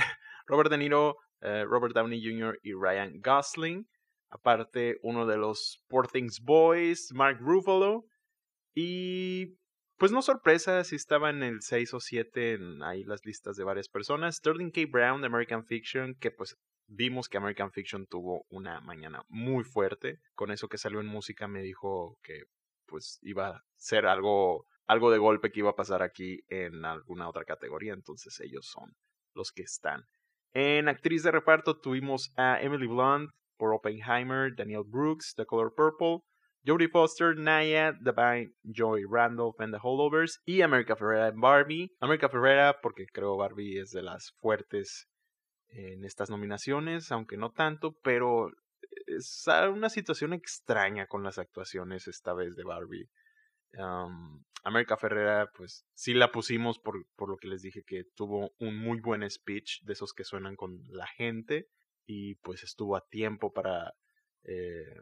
Robert 0.47 0.71
De 0.71 0.79
Niro, 0.79 1.17
eh, 1.41 1.65
Robert 1.65 1.95
Downey 1.95 2.23
Jr. 2.23 2.59
y 2.63 2.73
Ryan 2.73 3.21
Gosling. 3.21 3.89
Aparte, 4.31 4.99
uno 5.03 5.27
de 5.27 5.37
los 5.37 5.83
Poor 5.89 6.07
Things 6.09 6.41
Boys, 6.41 7.13
Mark 7.13 7.39
Ruffalo. 7.41 8.05
Y 8.75 9.59
pues 9.97 10.13
no 10.13 10.23
sorpresa 10.23 10.83
si 10.85 10.97
estaba 10.97 11.31
en 11.31 11.43
el 11.43 11.61
6 11.61 11.95
o 11.95 12.01
7 12.01 12.55
en 12.55 12.83
ahí 12.83 13.05
las 13.05 13.25
listas 13.27 13.57
de 13.57 13.65
varias 13.65 13.89
personas. 13.89 14.37
Sterling 14.37 14.71
K. 14.71 14.83
Brown 14.89 15.21
de 15.21 15.27
American 15.27 15.65
Fiction, 15.65 16.15
que 16.15 16.31
pues 16.31 16.57
vimos 16.87 17.29
que 17.29 17.39
American 17.39 17.71
Fiction 17.71 18.07
tuvo 18.07 18.47
una 18.49 18.81
mañana 18.81 19.23
muy 19.29 19.65
fuerte. 19.65 20.21
Con 20.35 20.51
eso 20.51 20.69
que 20.69 20.79
salió 20.79 21.01
en 21.01 21.07
música 21.07 21.49
me 21.49 21.63
dijo 21.63 22.19
que 22.23 22.45
pues 22.87 23.19
iba 23.23 23.49
a 23.49 23.65
ser 23.77 24.07
algo, 24.07 24.65
algo 24.87 25.11
de 25.11 25.19
golpe 25.19 25.51
que 25.51 25.61
iba 25.61 25.71
a 25.71 25.77
pasar 25.77 26.03
aquí 26.03 26.41
en 26.49 26.85
alguna 26.85 27.29
otra 27.29 27.45
categoría. 27.45 27.93
Entonces 27.93 28.39
ellos 28.41 28.67
son 28.67 28.97
los 29.35 29.53
que 29.53 29.63
están. 29.63 30.05
En 30.53 30.89
actriz 30.89 31.23
de 31.23 31.31
reparto 31.31 31.79
tuvimos 31.79 32.33
a 32.37 32.61
Emily 32.61 32.89
Blunt 32.89 33.31
por 33.57 33.73
Oppenheimer, 33.73 34.55
Daniel 34.57 34.83
Brooks, 34.85 35.35
The 35.37 35.47
Color 35.47 35.73
Purple, 35.77 36.25
Jodie 36.67 36.89
Foster, 36.89 37.37
Naya, 37.37 37.93
Divine, 37.93 38.53
Joy 38.65 39.05
Randolph 39.09 39.61
and 39.61 39.73
the 39.73 39.79
Holdovers 39.81 40.41
y 40.45 40.63
America 40.63 40.97
Ferrera 40.97 41.29
en 41.29 41.41
Barbie. 41.41 41.91
America 42.01 42.29
Ferrera 42.29 42.81
porque 42.83 43.07
creo 43.13 43.37
Barbie 43.37 43.79
es 43.81 43.91
de 43.91 44.03
las 44.03 44.33
fuertes 44.41 45.07
en 45.69 46.05
estas 46.05 46.31
nominaciones, 46.31 47.13
aunque 47.13 47.37
no 47.37 47.53
tanto, 47.53 47.95
pero 48.03 48.51
es 49.07 49.47
una 49.73 49.89
situación 49.89 50.33
extraña 50.33 51.07
con 51.07 51.23
las 51.23 51.39
actuaciones 51.39 52.09
esta 52.09 52.35
vez 52.35 52.57
de 52.57 52.65
Barbie. 52.65 53.09
America 54.63 54.97
Ferrera, 54.97 55.51
pues 55.57 55.87
sí 55.95 56.15
la 56.15 56.33
pusimos 56.33 56.79
por, 56.79 57.07
por 57.17 57.31
lo 57.31 57.37
que 57.37 57.49
les 57.49 57.63
dije 57.63 57.83
que 57.87 58.05
tuvo 58.15 58.53
un 58.59 58.77
muy 58.77 59.01
buen 59.01 59.29
speech 59.29 59.83
de 59.83 59.93
esos 59.93 60.13
que 60.13 60.25
suenan 60.25 60.57
con 60.57 60.83
la 60.89 61.07
gente 61.07 61.69
y 62.07 62.35
pues 62.37 62.63
estuvo 62.63 62.97
a 62.97 63.07
tiempo 63.09 63.53
para 63.53 63.95
eh, 64.43 64.97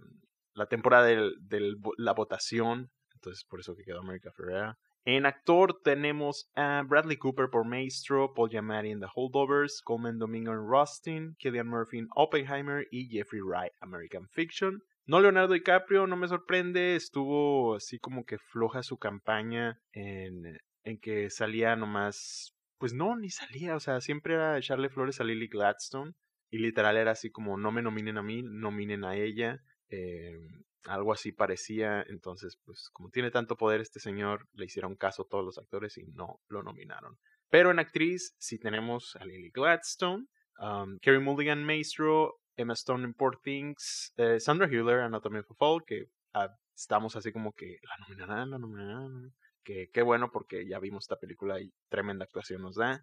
la 0.54 0.66
temporada 0.66 1.06
de 1.06 1.76
la 1.96 2.12
votación, 2.12 2.90
entonces 3.14 3.44
por 3.44 3.60
eso 3.60 3.74
que 3.74 3.84
quedó 3.84 4.00
America 4.00 4.30
Ferrera. 4.32 4.78
En 5.04 5.24
actor 5.24 5.80
tenemos 5.82 6.50
a 6.54 6.82
Bradley 6.86 7.16
Cooper 7.16 7.48
por 7.48 7.64
Maestro, 7.64 8.34
Paul 8.34 8.50
Giamatti 8.50 8.90
en 8.90 9.00
The 9.00 9.06
Holdovers, 9.14 9.80
Coleman 9.82 10.18
Domingo 10.18 10.52
en 10.52 10.58
Rustin, 10.58 11.34
Killian 11.38 11.66
Murphy 11.66 11.98
en 11.98 12.08
Oppenheimer 12.14 12.86
y 12.90 13.08
Jeffrey 13.08 13.40
Wright 13.40 13.72
American 13.80 14.28
Fiction. 14.28 14.82
No 15.08 15.20
Leonardo 15.20 15.54
DiCaprio, 15.54 16.06
no 16.06 16.18
me 16.18 16.28
sorprende, 16.28 16.94
estuvo 16.94 17.76
así 17.76 17.98
como 17.98 18.26
que 18.26 18.36
floja 18.36 18.82
su 18.82 18.98
campaña 18.98 19.80
en, 19.92 20.60
en 20.84 21.00
que 21.00 21.30
salía 21.30 21.76
nomás, 21.76 22.54
pues 22.76 22.92
no, 22.92 23.16
ni 23.16 23.30
salía, 23.30 23.74
o 23.74 23.80
sea, 23.80 24.02
siempre 24.02 24.34
era 24.34 24.58
echarle 24.58 24.90
flores 24.90 25.18
a 25.18 25.24
Lily 25.24 25.48
Gladstone 25.48 26.12
y 26.50 26.58
literal 26.58 26.98
era 26.98 27.12
así 27.12 27.30
como 27.30 27.56
no 27.56 27.72
me 27.72 27.80
nominen 27.80 28.18
a 28.18 28.22
mí, 28.22 28.42
nominen 28.42 29.02
a 29.04 29.16
ella. 29.16 29.62
Eh, 29.88 30.36
algo 30.84 31.14
así 31.14 31.32
parecía, 31.32 32.04
entonces 32.08 32.58
pues 32.66 32.90
como 32.92 33.08
tiene 33.08 33.30
tanto 33.30 33.56
poder 33.56 33.80
este 33.80 34.00
señor, 34.00 34.46
le 34.52 34.66
hicieron 34.66 34.94
caso 34.94 35.22
a 35.22 35.26
todos 35.26 35.42
los 35.42 35.56
actores 35.56 35.96
y 35.96 36.04
no 36.04 36.38
lo 36.48 36.62
nominaron. 36.62 37.16
Pero 37.48 37.70
en 37.70 37.78
actriz 37.78 38.34
sí 38.38 38.58
tenemos 38.58 39.16
a 39.16 39.24
Lily 39.24 39.50
Gladstone, 39.54 40.26
um, 40.60 40.98
Carrie 41.00 41.20
Mulligan 41.20 41.64
Maestro, 41.64 42.34
Emma 42.58 42.74
Stone 42.74 43.04
in 43.04 43.14
Poor 43.14 43.38
Things, 43.40 44.12
eh, 44.16 44.40
Sandra 44.40 44.66
Hüller, 44.66 45.00
Anatomy 45.00 45.38
of 45.38 45.50
a 45.52 45.54
Fall, 45.54 45.84
que 45.86 46.10
ah, 46.34 46.48
estamos 46.74 47.14
así 47.14 47.32
como 47.32 47.52
que 47.52 47.78
la 47.82 47.96
nominarán, 48.04 48.50
la 48.50 48.58
nominarán, 48.58 49.32
que 49.62 49.90
qué 49.92 50.02
bueno 50.02 50.30
porque 50.32 50.66
ya 50.68 50.80
vimos 50.80 51.04
esta 51.04 51.18
película 51.20 51.60
y 51.60 51.72
tremenda 51.88 52.24
actuación 52.24 52.62
nos 52.62 52.74
da, 52.74 53.00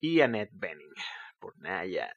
y 0.00 0.20
Annette 0.20 0.52
Bening 0.52 0.92
por 1.38 1.56
Nayat. 1.58 2.16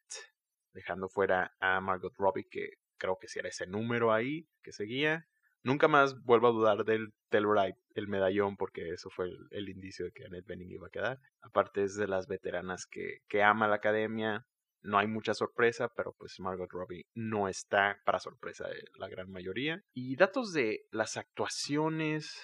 dejando 0.73 1.09
fuera 1.09 1.55
a 1.59 1.79
Margot 1.79 2.13
Robbie, 2.17 2.47
que 2.49 2.73
creo 2.97 3.17
que 3.19 3.27
sí 3.27 3.37
era 3.39 3.49
ese 3.49 3.67
número 3.67 4.11
ahí 4.11 4.47
que 4.63 4.71
seguía. 4.71 5.27
Nunca 5.61 5.87
más 5.87 6.23
vuelvo 6.23 6.47
a 6.47 6.51
dudar 6.51 6.85
del 6.85 7.13
Telluride, 7.29 7.77
el 7.93 8.07
medallón, 8.07 8.57
porque 8.57 8.89
eso 8.89 9.09
fue 9.09 9.29
el, 9.51 9.69
indicio 9.69 10.05
de 10.05 10.11
que 10.11 10.25
Annette 10.25 10.47
Bening 10.47 10.71
iba 10.71 10.87
a 10.87 10.91
quedar. 10.91 11.19
Aparte 11.41 11.83
es 11.83 11.95
de 11.95 12.07
las 12.07 12.27
veteranas 12.27 12.85
que, 12.87 13.19
que 13.27 13.43
ama 13.43 13.67
la 13.67 13.75
academia. 13.75 14.47
No 14.81 14.97
hay 14.97 15.07
mucha 15.07 15.33
sorpresa, 15.33 15.89
pero 15.95 16.13
pues 16.17 16.39
Margot 16.39 16.71
Robbie 16.71 17.05
no 17.13 17.47
está 17.47 18.01
para 18.05 18.19
sorpresa 18.19 18.67
de 18.67 18.83
la 18.97 19.07
gran 19.07 19.29
mayoría. 19.29 19.83
Y 19.93 20.15
datos 20.15 20.53
de 20.53 20.87
las 20.91 21.17
actuaciones, 21.17 22.39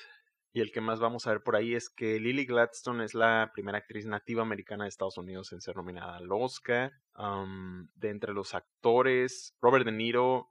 y 0.55 0.61
el 0.61 0.71
que 0.71 0.81
más 0.81 0.99
vamos 0.99 1.27
a 1.27 1.31
ver 1.31 1.43
por 1.43 1.55
ahí 1.55 1.75
es 1.75 1.89
que 1.89 2.19
Lily 2.19 2.45
Gladstone 2.45 3.03
es 3.03 3.13
la 3.13 3.51
primera 3.53 3.77
actriz 3.77 4.05
nativa 4.05 4.41
americana 4.41 4.85
de 4.85 4.89
Estados 4.89 5.17
Unidos 5.17 5.51
en 5.51 5.59
ser 5.59 5.75
nominada 5.75 6.15
al 6.15 6.31
Oscar. 6.31 6.93
de 7.95 8.09
entre 8.09 8.33
los 8.33 8.53
actores, 8.53 9.53
Robert 9.61 9.85
De 9.85 9.91
Niro 9.91 10.49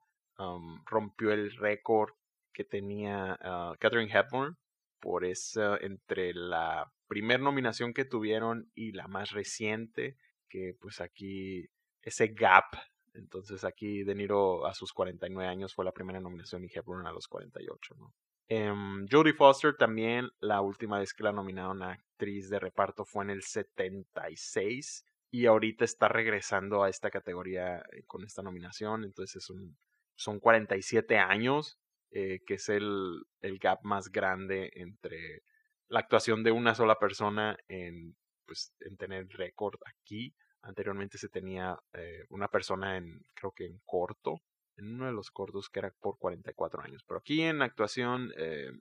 rompió 0.86 1.32
el 1.32 1.52
récord 1.56 2.12
que 2.52 2.64
tenía 2.64 3.38
uh, 3.40 3.76
Catherine 3.78 4.12
Hepburn 4.12 4.56
por 5.00 5.24
esa, 5.24 5.76
entre 5.78 6.32
la 6.34 6.92
primer 7.08 7.40
nominación 7.40 7.92
que 7.92 8.04
tuvieron 8.04 8.70
y 8.74 8.92
la 8.92 9.06
más 9.08 9.32
reciente, 9.32 10.16
que 10.48 10.74
pues 10.80 11.00
aquí 11.00 11.66
ese 12.04 12.28
gap, 12.28 12.76
entonces 13.14 13.64
aquí 13.64 14.04
De 14.04 14.14
Niro 14.14 14.66
a 14.66 14.74
sus 14.74 14.92
49 14.92 15.48
años 15.48 15.74
fue 15.74 15.84
la 15.84 15.92
primera 15.92 16.20
nominación 16.20 16.64
y 16.64 16.68
Hepburn 16.72 17.06
a 17.06 17.12
los 17.12 17.28
48, 17.28 17.94
¿no? 17.96 18.14
Um, 18.50 19.06
Jodie 19.10 19.32
Foster 19.32 19.74
también, 19.74 20.30
la 20.40 20.60
última 20.60 20.98
vez 20.98 21.14
que 21.14 21.22
la 21.22 21.32
nominaron 21.32 21.82
a 21.82 21.92
actriz 21.92 22.50
de 22.50 22.58
reparto 22.58 23.06
fue 23.06 23.24
en 23.24 23.30
el 23.30 23.42
76 23.42 25.06
y 25.30 25.46
ahorita 25.46 25.84
está 25.84 26.08
regresando 26.08 26.82
a 26.84 26.90
esta 26.90 27.10
categoría 27.10 27.78
eh, 27.78 28.02
con 28.06 28.22
esta 28.22 28.42
nominación, 28.42 29.04
entonces 29.04 29.36
es 29.42 29.50
un, 29.50 29.78
son 30.14 30.40
47 30.40 31.16
años 31.16 31.78
eh, 32.10 32.42
que 32.46 32.54
es 32.54 32.68
el, 32.68 33.24
el 33.40 33.58
gap 33.58 33.80
más 33.82 34.12
grande 34.12 34.70
entre 34.74 35.42
la 35.88 36.00
actuación 36.00 36.44
de 36.44 36.52
una 36.52 36.74
sola 36.74 36.98
persona 36.98 37.56
en, 37.66 38.14
pues, 38.46 38.72
en 38.80 38.96
tener 38.96 39.26
récord 39.30 39.80
aquí. 39.84 40.34
Anteriormente 40.64 41.18
se 41.18 41.28
tenía 41.28 41.78
eh, 41.92 42.24
una 42.30 42.48
persona 42.48 42.96
en, 42.96 43.20
creo 43.34 43.52
que 43.52 43.66
en 43.66 43.80
corto, 43.84 44.40
en 44.76 44.94
uno 44.94 45.06
de 45.06 45.12
los 45.12 45.30
cortos 45.30 45.68
que 45.68 45.80
era 45.80 45.90
por 46.00 46.18
44 46.18 46.82
años. 46.82 47.04
Pero 47.06 47.20
aquí 47.20 47.42
en 47.42 47.60
actuación, 47.60 48.32
eh, 48.38 48.72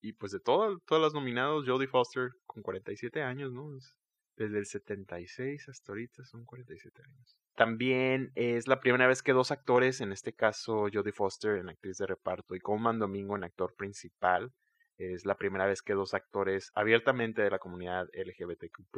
y 0.00 0.12
pues 0.14 0.32
de 0.32 0.40
todo, 0.40 0.78
todas 0.80 1.02
las 1.02 1.14
nominados, 1.14 1.64
Jodie 1.66 1.86
Foster 1.86 2.30
con 2.44 2.62
47 2.62 3.22
años, 3.22 3.52
¿no? 3.52 3.70
Desde 4.36 4.58
el 4.58 4.66
76 4.66 5.68
hasta 5.68 5.92
ahorita 5.92 6.24
son 6.24 6.44
47 6.44 7.02
años. 7.02 7.38
También 7.54 8.32
es 8.34 8.66
la 8.66 8.80
primera 8.80 9.06
vez 9.06 9.22
que 9.22 9.32
dos 9.32 9.50
actores, 9.52 10.00
en 10.00 10.12
este 10.12 10.34
caso 10.34 10.88
Jodie 10.92 11.12
Foster 11.12 11.56
en 11.56 11.68
actriz 11.68 11.98
de 11.98 12.06
reparto 12.06 12.54
y 12.54 12.60
Coleman 12.60 12.98
Domingo 12.98 13.36
en 13.36 13.44
actor 13.44 13.74
principal, 13.76 14.52
es 14.98 15.24
la 15.24 15.36
primera 15.36 15.66
vez 15.66 15.82
que 15.82 15.94
dos 15.94 16.14
actores 16.14 16.70
abiertamente 16.74 17.42
de 17.42 17.50
la 17.50 17.58
comunidad 17.58 18.08
LGBTQ 18.12 18.90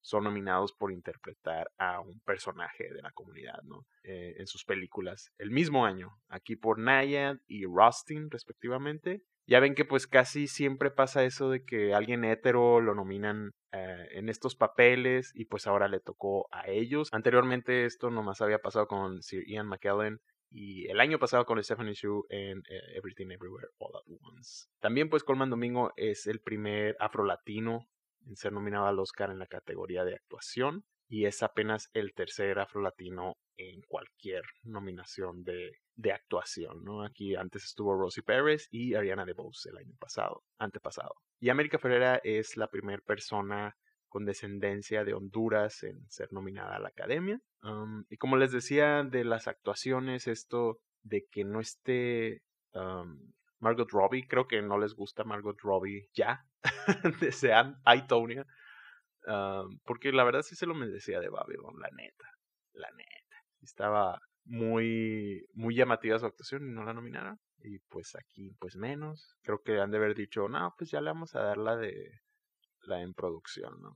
son 0.00 0.24
nominados 0.24 0.72
por 0.72 0.92
interpretar 0.92 1.70
a 1.78 2.00
un 2.00 2.20
personaje 2.20 2.92
de 2.92 3.02
la 3.02 3.12
comunidad, 3.12 3.62
¿no? 3.64 3.86
Eh, 4.02 4.34
en 4.38 4.46
sus 4.46 4.64
películas 4.64 5.32
el 5.38 5.50
mismo 5.50 5.84
año, 5.84 6.18
aquí 6.28 6.56
por 6.56 6.78
Nayad 6.78 7.36
y 7.46 7.64
Rustin 7.64 8.30
respectivamente, 8.30 9.22
ya 9.48 9.60
ven 9.60 9.74
que 9.74 9.84
pues 9.84 10.06
casi 10.06 10.48
siempre 10.48 10.90
pasa 10.90 11.24
eso 11.24 11.50
de 11.50 11.64
que 11.64 11.94
alguien 11.94 12.24
hetero 12.24 12.80
lo 12.80 12.94
nominan 12.94 13.52
eh, 13.72 14.08
en 14.12 14.28
estos 14.28 14.56
papeles 14.56 15.30
y 15.34 15.44
pues 15.44 15.68
ahora 15.68 15.86
le 15.86 16.00
tocó 16.00 16.48
a 16.50 16.68
ellos. 16.68 17.08
Anteriormente 17.12 17.84
esto 17.84 18.10
nomás 18.10 18.40
había 18.40 18.58
pasado 18.58 18.88
con 18.88 19.22
Sir 19.22 19.44
Ian 19.46 19.68
McKellen 19.68 20.20
y 20.50 20.88
el 20.88 21.00
año 21.00 21.18
pasado 21.18 21.44
con 21.44 21.62
Stephanie 21.62 21.94
Shu 21.94 22.24
en 22.28 22.58
eh, 22.68 22.96
Everything 22.96 23.30
Everywhere 23.30 23.68
All 23.78 23.96
at 23.96 24.02
Once. 24.20 24.66
También 24.80 25.08
pues 25.08 25.22
Colman 25.22 25.50
Domingo 25.50 25.92
es 25.96 26.26
el 26.26 26.40
primer 26.40 26.96
afrolatino 26.98 27.86
ser 28.34 28.52
nominado 28.52 28.86
al 28.86 28.98
Oscar 28.98 29.30
en 29.30 29.38
la 29.38 29.46
categoría 29.46 30.04
de 30.04 30.14
actuación 30.14 30.84
y 31.08 31.26
es 31.26 31.42
apenas 31.42 31.88
el 31.92 32.14
tercer 32.14 32.58
afrolatino 32.58 33.36
en 33.56 33.80
cualquier 33.82 34.42
nominación 34.64 35.44
de, 35.44 35.78
de 35.94 36.12
actuación, 36.12 36.82
¿no? 36.84 37.04
Aquí 37.04 37.36
antes 37.36 37.64
estuvo 37.64 37.96
Rosie 37.96 38.22
Pérez 38.22 38.68
y 38.70 38.94
Ariana 38.94 39.24
DeBose 39.24 39.70
el 39.70 39.78
año 39.78 39.94
pasado, 39.98 40.42
antepasado. 40.58 41.14
Y 41.38 41.50
América 41.50 41.78
Ferrera 41.78 42.20
es 42.24 42.56
la 42.56 42.68
primera 42.68 43.02
persona 43.06 43.76
con 44.08 44.24
descendencia 44.24 45.04
de 45.04 45.14
Honduras 45.14 45.82
en 45.82 46.08
ser 46.08 46.32
nominada 46.32 46.76
a 46.76 46.80
la 46.80 46.88
Academia. 46.88 47.40
y 48.08 48.16
como 48.16 48.36
les 48.36 48.52
decía 48.52 49.02
de 49.04 49.24
las 49.24 49.48
actuaciones, 49.48 50.26
esto 50.26 50.78
de 51.02 51.26
que 51.30 51.44
no 51.44 51.60
esté 51.60 52.42
Margot 53.58 53.90
Robbie, 53.90 54.26
creo 54.26 54.46
que 54.46 54.62
no 54.62 54.78
les 54.78 54.94
gusta 54.94 55.24
Margot 55.24 55.58
Robbie 55.60 56.08
ya, 56.14 56.44
desean 57.20 57.76
Itonia, 57.86 58.46
porque 59.84 60.12
la 60.12 60.24
verdad 60.24 60.42
sí 60.42 60.54
se 60.54 60.66
lo 60.66 60.74
merecía 60.74 61.20
de 61.20 61.28
Babylon, 61.28 61.78
la 61.78 61.90
neta, 61.90 62.28
la 62.72 62.90
neta 62.92 63.16
estaba 63.62 64.20
muy, 64.44 65.44
muy 65.52 65.74
llamativa 65.74 66.18
su 66.18 66.26
actuación 66.26 66.68
y 66.68 66.72
no 66.72 66.84
la 66.84 66.94
nominaron. 66.94 67.38
Y 67.58 67.78
pues 67.80 68.14
aquí, 68.14 68.54
pues 68.58 68.76
menos. 68.76 69.36
Creo 69.42 69.60
que 69.62 69.80
han 69.80 69.90
de 69.90 69.98
haber 69.98 70.14
dicho, 70.14 70.48
no, 70.48 70.72
pues 70.78 70.90
ya 70.90 71.00
le 71.00 71.10
vamos 71.10 71.34
a 71.34 71.42
dar 71.42 71.58
la 71.58 71.76
de 71.76 72.20
la 72.82 73.02
en 73.02 73.12
producción, 73.14 73.80
¿no? 73.80 73.94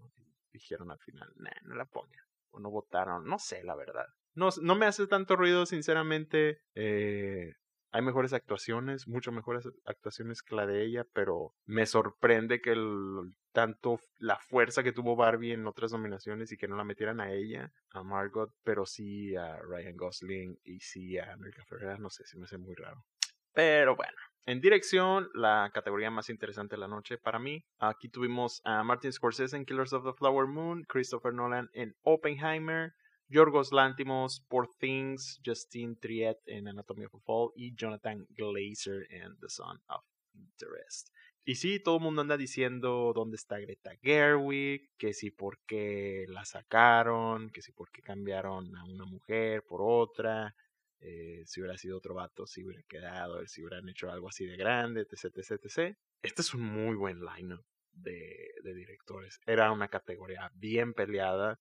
dijeron 0.52 0.90
al 0.90 0.98
final, 0.98 1.32
nah, 1.36 1.50
no 1.62 1.76
la 1.76 1.84
pongan. 1.86 2.24
O 2.50 2.58
no 2.58 2.70
votaron, 2.70 3.24
no 3.24 3.38
sé, 3.38 3.62
la 3.62 3.76
verdad. 3.76 4.06
No, 4.34 4.48
no 4.60 4.74
me 4.74 4.86
hace 4.86 5.06
tanto 5.06 5.36
ruido, 5.36 5.64
sinceramente. 5.66 6.58
Eh, 6.74 7.52
hay 7.92 8.02
mejores 8.02 8.32
actuaciones, 8.32 9.08
mucho 9.08 9.32
mejores 9.32 9.68
actuaciones 9.84 10.42
que 10.42 10.54
la 10.54 10.66
de 10.66 10.84
ella, 10.84 11.06
pero 11.12 11.54
me 11.66 11.86
sorprende 11.86 12.60
que 12.60 12.72
el, 12.72 13.34
tanto 13.52 14.00
la 14.18 14.38
fuerza 14.38 14.82
que 14.82 14.92
tuvo 14.92 15.16
Barbie 15.16 15.52
en 15.52 15.66
otras 15.66 15.92
nominaciones 15.92 16.52
y 16.52 16.56
que 16.56 16.68
no 16.68 16.76
la 16.76 16.84
metieran 16.84 17.20
a 17.20 17.32
ella, 17.32 17.72
a 17.90 18.02
Margot, 18.02 18.52
pero 18.62 18.86
sí 18.86 19.34
a 19.34 19.58
Ryan 19.58 19.96
Gosling 19.96 20.58
y 20.64 20.80
sí 20.80 21.18
a 21.18 21.32
America 21.32 21.64
Ferrera, 21.64 21.98
no 21.98 22.10
sé, 22.10 22.24
si 22.26 22.38
me 22.38 22.44
hace 22.44 22.58
muy 22.58 22.74
raro. 22.74 23.04
Pero 23.52 23.96
bueno, 23.96 24.16
en 24.46 24.60
dirección, 24.60 25.28
la 25.34 25.70
categoría 25.74 26.10
más 26.10 26.30
interesante 26.30 26.76
de 26.76 26.80
la 26.80 26.88
noche 26.88 27.18
para 27.18 27.38
mí. 27.38 27.64
Aquí 27.78 28.08
tuvimos 28.08 28.60
a 28.64 28.82
Martin 28.84 29.12
Scorsese 29.12 29.56
en 29.56 29.64
Killers 29.64 29.92
of 29.92 30.04
the 30.04 30.12
Flower 30.12 30.46
Moon, 30.46 30.84
Christopher 30.84 31.34
Nolan 31.34 31.68
en 31.72 31.94
Oppenheimer, 32.02 32.94
Yorgos 33.30 33.70
Lantimos, 33.72 34.44
Poor 34.48 34.68
Things, 34.78 35.40
Justine 35.44 35.94
Triet 35.94 36.38
en 36.46 36.66
Anatomy 36.66 37.04
of 37.04 37.14
a 37.14 37.20
Fall 37.20 37.52
y 37.54 37.74
Jonathan 37.76 38.26
Glazer 38.30 39.06
en 39.10 39.38
The 39.38 39.48
Son 39.48 39.80
of 39.86 40.04
Interest. 40.34 41.10
Y 41.44 41.54
sí, 41.54 41.80
todo 41.80 41.96
el 41.96 42.02
mundo 42.02 42.22
anda 42.22 42.36
diciendo 42.36 43.12
dónde 43.14 43.36
está 43.36 43.58
Greta 43.58 43.92
Gerwig, 44.02 44.90
que 44.98 45.14
sí 45.14 45.30
por 45.30 45.58
qué 45.66 46.26
la 46.28 46.44
sacaron, 46.44 47.50
que 47.50 47.62
sí 47.62 47.72
por 47.72 47.90
qué 47.90 48.02
cambiaron 48.02 48.76
a 48.76 48.84
una 48.84 49.04
mujer 49.06 49.62
por 49.64 49.80
otra, 49.80 50.54
eh, 50.98 51.44
si 51.46 51.60
hubiera 51.60 51.78
sido 51.78 51.98
otro 51.98 52.14
vato, 52.14 52.46
si 52.46 52.64
hubiera 52.64 52.82
quedado, 52.82 53.46
si 53.46 53.62
hubieran 53.62 53.88
hecho 53.88 54.10
algo 54.10 54.28
así 54.28 54.44
de 54.44 54.56
grande, 54.56 55.02
etc, 55.02 55.36
etc, 55.36 55.52
etc. 55.64 55.96
Este 56.20 56.42
es 56.42 56.52
un 56.52 56.62
muy 56.62 56.96
buen 56.96 57.20
lineup 57.24 57.64
de, 57.92 58.50
de 58.62 58.74
directores. 58.74 59.38
Era 59.46 59.72
una 59.72 59.88
categoría 59.88 60.50
bien 60.54 60.94
peleada. 60.94 61.58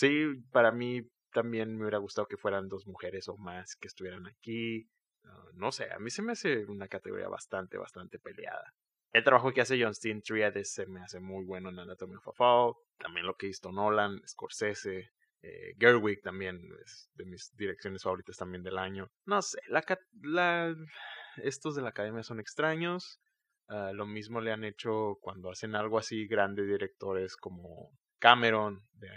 Sí, 0.00 0.32
para 0.50 0.72
mí 0.72 1.02
también 1.30 1.76
me 1.76 1.82
hubiera 1.82 1.98
gustado 1.98 2.26
que 2.26 2.38
fueran 2.38 2.68
dos 2.68 2.86
mujeres 2.86 3.28
o 3.28 3.36
más 3.36 3.76
que 3.76 3.86
estuvieran 3.86 4.26
aquí. 4.26 4.88
Ah, 5.24 5.50
no 5.52 5.72
sé, 5.72 5.92
a 5.92 5.98
mí 5.98 6.08
se 6.08 6.22
me 6.22 6.32
hace 6.32 6.64
una 6.64 6.88
categoría 6.88 7.28
bastante, 7.28 7.76
bastante 7.76 8.18
peleada. 8.18 8.72
El 9.12 9.24
trabajo 9.24 9.52
que 9.52 9.60
hace 9.60 9.78
John 9.78 9.94
Steen 9.94 10.22
se 10.64 10.86
me 10.86 11.02
hace 11.02 11.20
muy 11.20 11.44
bueno 11.44 11.68
en 11.68 11.80
Anatomy 11.80 12.14
of 12.14 12.28
a 12.28 12.32
Fall. 12.32 12.72
También 12.96 13.26
lo 13.26 13.34
que 13.34 13.48
hizo 13.48 13.70
Nolan, 13.72 14.26
Scorsese, 14.26 15.10
eh, 15.42 15.74
Gerwig 15.78 16.22
también 16.22 16.62
es 16.82 17.10
de 17.12 17.26
mis 17.26 17.54
direcciones 17.54 18.02
favoritas 18.02 18.38
también 18.38 18.62
del 18.62 18.78
año. 18.78 19.10
No 19.26 19.42
sé, 19.42 19.60
la, 19.68 19.84
la, 20.22 20.74
estos 21.42 21.74
de 21.74 21.82
la 21.82 21.90
academia 21.90 22.22
son 22.22 22.40
extraños. 22.40 23.20
Ah, 23.68 23.92
lo 23.92 24.06
mismo 24.06 24.40
le 24.40 24.52
han 24.52 24.64
hecho 24.64 25.18
cuando 25.20 25.50
hacen 25.50 25.74
algo 25.74 25.98
así 25.98 26.26
grande 26.26 26.64
directores 26.64 27.36
como 27.36 27.90
Cameron, 28.20 28.86
de, 28.92 29.10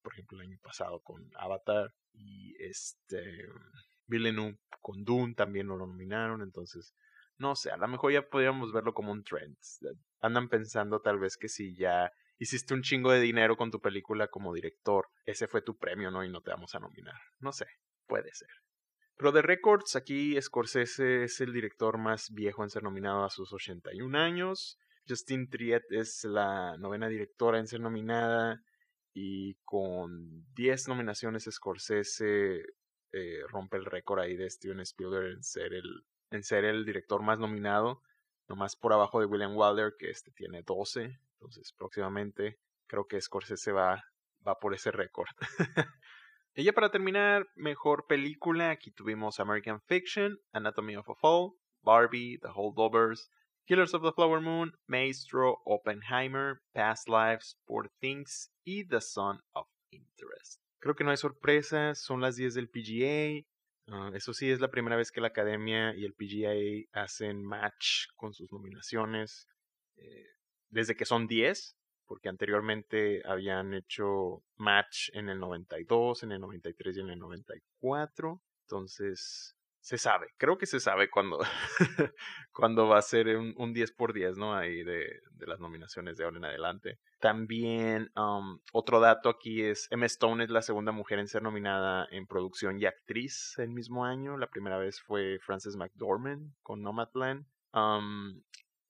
por 0.00 0.14
ejemplo, 0.14 0.40
el 0.40 0.48
año 0.48 0.58
pasado 0.62 1.00
con 1.00 1.28
Avatar, 1.36 1.92
y 2.12 2.54
este 2.62 3.48
Villeneuve 4.06 4.58
con 4.80 5.04
Dune 5.04 5.34
también 5.34 5.66
lo 5.66 5.76
nominaron, 5.76 6.40
entonces, 6.42 6.94
no 7.36 7.56
sé, 7.56 7.70
a 7.70 7.76
lo 7.76 7.88
mejor 7.88 8.12
ya 8.12 8.22
podríamos 8.28 8.72
verlo 8.72 8.94
como 8.94 9.12
un 9.12 9.24
trend. 9.24 9.56
Andan 10.20 10.48
pensando 10.48 11.00
tal 11.00 11.18
vez 11.18 11.36
que 11.36 11.48
si 11.48 11.76
ya 11.76 12.10
hiciste 12.38 12.74
un 12.74 12.82
chingo 12.82 13.10
de 13.10 13.20
dinero 13.20 13.56
con 13.56 13.70
tu 13.70 13.80
película 13.80 14.28
como 14.28 14.54
director, 14.54 15.08
ese 15.24 15.48
fue 15.48 15.62
tu 15.62 15.76
premio, 15.76 16.10
¿no? 16.10 16.24
Y 16.24 16.30
no 16.30 16.40
te 16.40 16.50
vamos 16.50 16.74
a 16.74 16.80
nominar. 16.80 17.20
No 17.40 17.52
sé, 17.52 17.66
puede 18.06 18.32
ser. 18.32 18.50
Pero 19.16 19.32
de 19.32 19.42
Records, 19.42 19.96
aquí 19.96 20.40
Scorsese 20.40 21.24
es 21.24 21.40
el 21.40 21.52
director 21.52 21.98
más 21.98 22.30
viejo 22.30 22.62
en 22.64 22.70
ser 22.70 22.82
nominado 22.82 23.24
a 23.24 23.30
sus 23.30 23.52
81 23.52 24.18
años. 24.18 24.78
Justine 25.06 25.46
Triet 25.46 25.84
es 25.90 26.24
la 26.24 26.76
novena 26.78 27.08
directora 27.08 27.58
en 27.58 27.66
ser 27.66 27.80
nominada 27.80 28.62
y 29.12 29.54
con 29.64 30.44
10 30.54 30.88
nominaciones 30.88 31.48
Scorsese 31.50 32.64
eh, 33.12 33.40
rompe 33.48 33.76
el 33.76 33.84
récord 33.84 34.20
ahí 34.20 34.36
de 34.36 34.50
Steven 34.50 34.80
Spielberg 34.80 35.32
en 35.32 35.42
ser 35.44 35.72
el, 35.72 36.04
en 36.30 36.42
ser 36.42 36.64
el 36.64 36.84
director 36.84 37.22
más 37.22 37.38
nominado, 37.38 38.02
nomás 38.48 38.74
por 38.74 38.92
abajo 38.92 39.20
de 39.20 39.26
William 39.26 39.56
Wilder, 39.56 39.94
que 39.98 40.10
este 40.10 40.32
tiene 40.32 40.62
12. 40.62 41.20
Entonces, 41.34 41.72
próximamente 41.72 42.58
creo 42.86 43.06
que 43.06 43.20
Scorsese 43.20 43.70
va, 43.70 44.02
va 44.46 44.58
por 44.58 44.74
ese 44.74 44.90
récord. 44.90 45.28
y 46.54 46.64
ya 46.64 46.72
para 46.72 46.90
terminar, 46.90 47.46
mejor 47.54 48.06
película, 48.08 48.70
aquí 48.70 48.90
tuvimos 48.90 49.38
American 49.38 49.80
Fiction, 49.82 50.38
Anatomy 50.52 50.96
of 50.96 51.08
a 51.08 51.14
Fall, 51.14 51.52
Barbie, 51.82 52.38
The 52.40 52.48
Holdovers, 52.48 53.30
Killers 53.66 53.94
of 53.94 54.02
the 54.02 54.12
Flower 54.12 54.40
Moon, 54.40 54.72
Maestro, 54.86 55.62
Oppenheimer, 55.64 56.60
Past 56.74 57.08
Lives, 57.08 57.56
Poor 57.66 57.90
Things 58.00 58.50
y 58.64 58.84
The 58.84 59.00
Son 59.00 59.40
of 59.52 59.66
Interest. 59.90 60.60
Creo 60.80 60.94
que 60.94 61.04
no 61.04 61.10
hay 61.10 61.16
sorpresas, 61.16 61.98
son 61.98 62.20
las 62.20 62.36
10 62.36 62.54
del 62.54 62.68
PGA. 62.68 63.46
Ah, 63.88 64.10
eso 64.14 64.34
sí, 64.34 64.50
es 64.50 64.60
la 64.60 64.70
primera 64.70 64.96
vez 64.96 65.10
que 65.10 65.22
la 65.22 65.28
academia 65.28 65.94
y 65.94 66.04
el 66.04 66.12
PGA 66.12 66.88
hacen 66.92 67.42
match 67.42 68.06
con 68.16 68.34
sus 68.34 68.52
nominaciones. 68.52 69.46
Eh, 69.96 70.26
desde 70.68 70.94
que 70.94 71.06
son 71.06 71.26
10, 71.26 71.76
porque 72.06 72.28
anteriormente 72.28 73.22
habían 73.24 73.72
hecho 73.72 74.42
match 74.56 75.08
en 75.14 75.30
el 75.30 75.38
92, 75.38 76.24
en 76.24 76.32
el 76.32 76.40
93 76.40 76.98
y 76.98 77.00
en 77.00 77.10
el 77.10 77.18
94. 77.18 78.42
Entonces, 78.66 79.56
se 79.84 79.98
sabe, 79.98 80.28
creo 80.38 80.56
que 80.56 80.64
se 80.64 80.80
sabe 80.80 81.10
cuando, 81.10 81.38
cuando 82.52 82.88
va 82.88 82.96
a 82.96 83.02
ser 83.02 83.36
un, 83.36 83.52
un, 83.58 83.74
10 83.74 83.92
por 83.92 84.14
10, 84.14 84.38
¿no? 84.38 84.54
Ahí 84.54 84.82
de, 84.82 85.20
de, 85.32 85.46
las 85.46 85.60
nominaciones 85.60 86.16
de 86.16 86.24
ahora 86.24 86.38
en 86.38 86.46
adelante. 86.46 86.98
También 87.20 88.10
um, 88.16 88.60
otro 88.72 88.98
dato 88.98 89.28
aquí 89.28 89.60
es, 89.60 89.86
Emma 89.90 90.06
Stone 90.06 90.42
es 90.42 90.48
la 90.48 90.62
segunda 90.62 90.90
mujer 90.90 91.18
en 91.18 91.28
ser 91.28 91.42
nominada 91.42 92.08
en 92.10 92.26
producción 92.26 92.80
y 92.80 92.86
actriz 92.86 93.58
el 93.58 93.72
mismo 93.72 94.06
año. 94.06 94.38
La 94.38 94.48
primera 94.48 94.78
vez 94.78 95.02
fue 95.02 95.38
Frances 95.40 95.76
McDormand 95.76 96.54
con 96.62 96.80
Nomadland. 96.80 97.44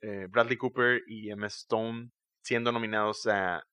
Eh, 0.01 0.29
Bradley 0.31 0.57
Cooper 0.57 1.03
y 1.09 1.29
Emma 1.29 1.49
Stone 1.49 2.13
siendo 2.41 2.71
nominados 2.71 3.27
a 3.27 3.67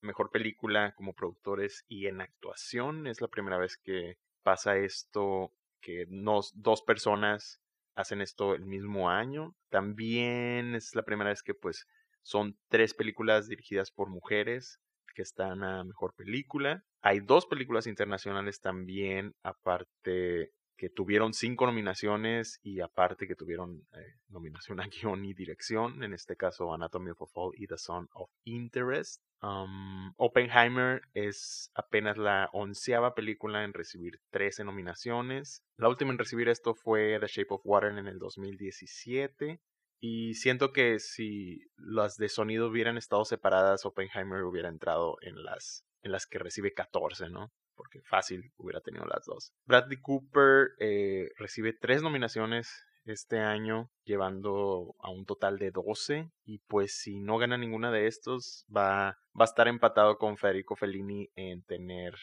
Mejor 0.00 0.30
Película 0.30 0.94
como 0.94 1.12
productores 1.12 1.84
y 1.86 2.06
en 2.06 2.22
actuación. 2.22 3.06
Es 3.06 3.20
la 3.20 3.28
primera 3.28 3.58
vez 3.58 3.76
que 3.76 4.16
pasa 4.42 4.78
esto 4.78 5.52
que 5.82 6.06
dos 6.08 6.82
personas 6.82 7.60
hacen 7.94 8.22
esto 8.22 8.54
el 8.54 8.64
mismo 8.64 9.10
año. 9.10 9.54
También 9.68 10.74
es 10.74 10.94
la 10.94 11.02
primera 11.02 11.30
vez 11.30 11.42
que 11.42 11.54
pues 11.54 11.86
son 12.22 12.56
tres 12.68 12.94
películas 12.94 13.48
dirigidas 13.48 13.90
por 13.90 14.08
mujeres 14.08 14.80
que 15.14 15.22
están 15.22 15.62
a 15.62 15.84
mejor 15.84 16.14
película. 16.14 16.84
Hay 17.02 17.20
dos 17.20 17.44
películas 17.46 17.86
internacionales 17.86 18.60
también, 18.60 19.34
aparte 19.42 20.52
que 20.76 20.90
tuvieron 20.90 21.34
cinco 21.34 21.66
nominaciones 21.66 22.60
y 22.62 22.80
aparte 22.80 23.26
que 23.26 23.36
tuvieron 23.36 23.86
eh, 23.94 24.14
nominación 24.28 24.80
a 24.80 24.86
guion 24.88 25.24
y 25.24 25.34
dirección, 25.34 26.02
en 26.02 26.12
este 26.12 26.36
caso 26.36 26.72
Anatomy 26.72 27.10
of 27.10 27.22
a 27.22 27.26
Fall 27.26 27.52
y 27.54 27.66
The 27.66 27.78
Son 27.78 28.08
of 28.14 28.30
Interest. 28.44 29.22
Um, 29.42 30.14
Oppenheimer 30.18 31.02
es 31.14 31.70
apenas 31.74 32.16
la 32.16 32.48
onceava 32.52 33.14
película 33.14 33.64
en 33.64 33.72
recibir 33.72 34.20
13 34.30 34.64
nominaciones. 34.64 35.64
La 35.76 35.88
última 35.88 36.12
en 36.12 36.18
recibir 36.18 36.48
esto 36.48 36.74
fue 36.74 37.18
The 37.20 37.26
Shape 37.26 37.54
of 37.54 37.62
Water 37.64 37.98
en 37.98 38.06
el 38.06 38.18
2017. 38.18 39.60
Y 40.04 40.34
siento 40.34 40.72
que 40.72 40.98
si 40.98 41.60
las 41.76 42.16
de 42.16 42.28
sonido 42.28 42.68
hubieran 42.68 42.98
estado 42.98 43.24
separadas, 43.24 43.84
Oppenheimer 43.84 44.42
hubiera 44.42 44.68
entrado 44.68 45.16
en 45.22 45.44
las, 45.44 45.84
en 46.02 46.10
las 46.10 46.26
que 46.26 46.40
recibe 46.40 46.72
14, 46.72 47.30
¿no? 47.30 47.52
Porque 47.82 48.00
fácil 48.02 48.52
hubiera 48.58 48.80
tenido 48.80 49.04
las 49.06 49.24
dos. 49.26 49.52
Bradley 49.64 50.00
Cooper 50.00 50.68
eh, 50.78 51.30
recibe 51.36 51.72
tres 51.72 52.00
nominaciones 52.00 52.86
este 53.06 53.40
año, 53.40 53.90
llevando 54.04 54.94
a 55.00 55.10
un 55.10 55.26
total 55.26 55.58
de 55.58 55.72
12. 55.72 56.30
Y 56.44 56.58
pues 56.68 56.94
si 56.94 57.18
no 57.18 57.38
gana 57.38 57.58
ninguna 57.58 57.90
de 57.90 58.06
estos, 58.06 58.64
va, 58.74 59.18
va 59.38 59.40
a 59.40 59.50
estar 59.50 59.66
empatado 59.66 60.16
con 60.16 60.36
Federico 60.36 60.76
Fellini 60.76 61.28
en 61.34 61.64
tener 61.64 62.14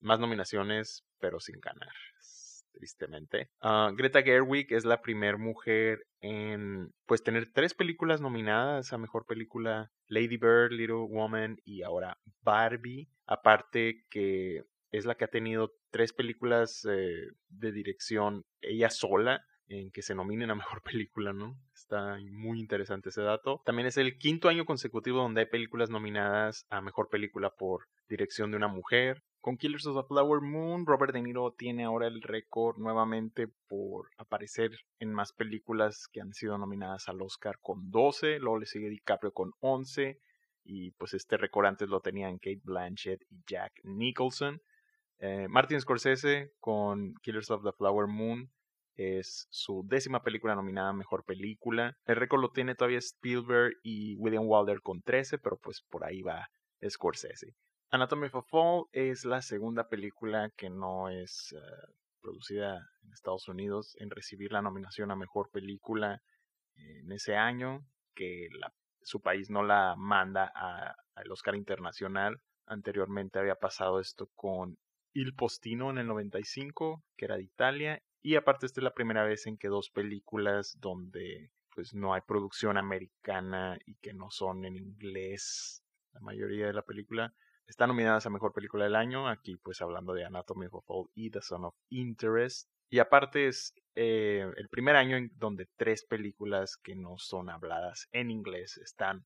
más 0.00 0.18
nominaciones, 0.18 1.04
pero 1.20 1.38
sin 1.38 1.60
ganar, 1.60 1.94
tristemente. 2.72 3.50
Ah, 3.60 3.92
Greta 3.96 4.20
Gerwig 4.20 4.72
es 4.72 4.84
la 4.84 5.00
primera 5.00 5.38
mujer 5.38 6.06
en 6.20 6.92
pues 7.06 7.22
tener 7.22 7.52
tres 7.52 7.72
películas 7.72 8.20
nominadas 8.20 8.92
a 8.92 8.98
mejor 8.98 9.26
película: 9.26 9.92
Lady 10.08 10.36
Bird, 10.36 10.72
Little 10.72 11.06
Woman 11.08 11.58
y 11.64 11.82
ahora 11.82 12.18
Barbie. 12.42 13.08
Aparte 13.26 14.04
que 14.10 14.64
es 14.96 15.06
la 15.06 15.16
que 15.16 15.24
ha 15.24 15.28
tenido 15.28 15.74
tres 15.90 16.12
películas 16.12 16.86
eh, 16.88 17.28
de 17.48 17.72
dirección 17.72 18.44
ella 18.60 18.90
sola 18.90 19.44
en 19.66 19.90
que 19.90 20.02
se 20.02 20.14
nominen 20.14 20.50
a 20.50 20.54
mejor 20.54 20.82
película, 20.84 21.32
¿no? 21.32 21.58
Está 21.74 22.16
muy 22.30 22.60
interesante 22.60 23.08
ese 23.08 23.22
dato. 23.22 23.60
También 23.64 23.86
es 23.86 23.96
el 23.96 24.18
quinto 24.18 24.48
año 24.48 24.64
consecutivo 24.64 25.18
donde 25.18 25.42
hay 25.42 25.46
películas 25.46 25.90
nominadas 25.90 26.66
a 26.70 26.80
mejor 26.80 27.08
película 27.08 27.50
por 27.50 27.86
dirección 28.08 28.50
de 28.50 28.56
una 28.56 28.68
mujer. 28.68 29.22
Con 29.40 29.56
Killers 29.56 29.86
of 29.86 30.00
the 30.00 30.08
Flower 30.08 30.40
Moon, 30.40 30.86
Robert 30.86 31.12
De 31.12 31.20
Niro 31.20 31.52
tiene 31.58 31.84
ahora 31.84 32.06
el 32.06 32.22
récord 32.22 32.78
nuevamente 32.78 33.48
por 33.68 34.08
aparecer 34.16 34.70
en 35.00 35.12
más 35.12 35.32
películas 35.32 36.08
que 36.10 36.20
han 36.20 36.32
sido 36.32 36.56
nominadas 36.56 37.08
al 37.08 37.20
Oscar 37.20 37.58
con 37.60 37.90
12. 37.90 38.38
Luego 38.38 38.58
le 38.58 38.66
sigue 38.66 38.88
DiCaprio 38.88 39.32
con 39.32 39.52
11. 39.60 40.20
Y 40.66 40.92
pues 40.92 41.12
este 41.12 41.36
récord 41.36 41.66
antes 41.66 41.88
lo 41.88 42.00
tenían 42.00 42.38
Kate 42.38 42.62
Blanchett 42.62 43.20
y 43.28 43.42
Jack 43.46 43.80
Nicholson. 43.82 44.62
Eh, 45.18 45.46
Martin 45.48 45.80
Scorsese 45.80 46.52
con 46.60 47.14
Killers 47.22 47.50
of 47.50 47.64
the 47.64 47.72
Flower 47.72 48.06
Moon 48.06 48.50
es 48.96 49.46
su 49.50 49.82
décima 49.86 50.22
película 50.22 50.54
nominada 50.54 50.90
a 50.90 50.94
Mejor 50.94 51.24
Película. 51.24 51.96
El 52.04 52.16
récord 52.16 52.40
lo 52.40 52.50
tiene 52.50 52.74
todavía 52.74 52.98
Spielberg 52.98 53.74
y 53.82 54.16
William 54.16 54.44
Wilder 54.46 54.80
con 54.82 55.02
13, 55.02 55.38
pero 55.38 55.56
pues 55.58 55.82
por 55.88 56.04
ahí 56.04 56.22
va 56.22 56.48
Scorsese. 56.88 57.54
Anatomy 57.90 58.26
of 58.26 58.36
a 58.36 58.42
Fall 58.42 58.84
es 58.92 59.24
la 59.24 59.40
segunda 59.42 59.88
película 59.88 60.50
que 60.56 60.68
no 60.70 61.08
es 61.08 61.54
eh, 61.56 61.92
producida 62.20 62.76
en 63.02 63.12
Estados 63.12 63.48
Unidos 63.48 63.96
en 64.00 64.10
recibir 64.10 64.52
la 64.52 64.62
nominación 64.62 65.10
a 65.10 65.16
Mejor 65.16 65.50
Película 65.50 66.20
en 66.76 67.12
ese 67.12 67.36
año, 67.36 67.86
que 68.14 68.48
su 69.02 69.20
país 69.20 69.50
no 69.50 69.62
la 69.62 69.94
manda 69.96 70.50
al 71.14 71.30
Oscar 71.30 71.54
Internacional. 71.54 72.40
Anteriormente 72.66 73.38
había 73.38 73.54
pasado 73.56 74.00
esto 74.00 74.28
con 74.34 74.76
Il 75.14 75.34
Postino 75.34 75.90
en 75.90 75.98
el 75.98 76.06
95, 76.06 77.02
que 77.16 77.24
era 77.24 77.36
de 77.36 77.44
Italia, 77.44 78.02
y 78.20 78.36
aparte 78.36 78.66
esta 78.66 78.80
es 78.80 78.84
la 78.84 78.94
primera 78.94 79.24
vez 79.24 79.46
en 79.46 79.56
que 79.56 79.68
dos 79.68 79.90
películas 79.90 80.76
donde 80.80 81.50
pues 81.74 81.94
no 81.94 82.14
hay 82.14 82.20
producción 82.20 82.76
americana 82.78 83.78
y 83.86 83.96
que 83.96 84.12
no 84.12 84.30
son 84.30 84.64
en 84.64 84.76
inglés, 84.76 85.82
la 86.12 86.20
mayoría 86.20 86.66
de 86.66 86.72
la 86.72 86.82
película, 86.82 87.34
están 87.66 87.88
nominadas 87.88 88.26
a 88.26 88.30
Mejor 88.30 88.52
Película 88.52 88.84
del 88.84 88.96
Año, 88.96 89.28
aquí 89.28 89.56
pues 89.56 89.80
hablando 89.80 90.12
de 90.12 90.24
Anatomy 90.24 90.66
of 90.66 90.76
a 90.76 90.80
Fall 90.82 91.06
y 91.14 91.30
The 91.30 91.42
Son 91.42 91.64
of 91.64 91.74
Interest. 91.88 92.68
Y 92.90 92.98
aparte 92.98 93.48
es 93.48 93.74
eh, 93.94 94.46
el 94.56 94.68
primer 94.68 94.96
año 94.96 95.16
en 95.16 95.30
donde 95.36 95.66
tres 95.76 96.04
películas 96.04 96.76
que 96.76 96.94
no 96.94 97.18
son 97.18 97.50
habladas 97.50 98.08
en 98.12 98.30
inglés 98.30 98.76
están 98.78 99.24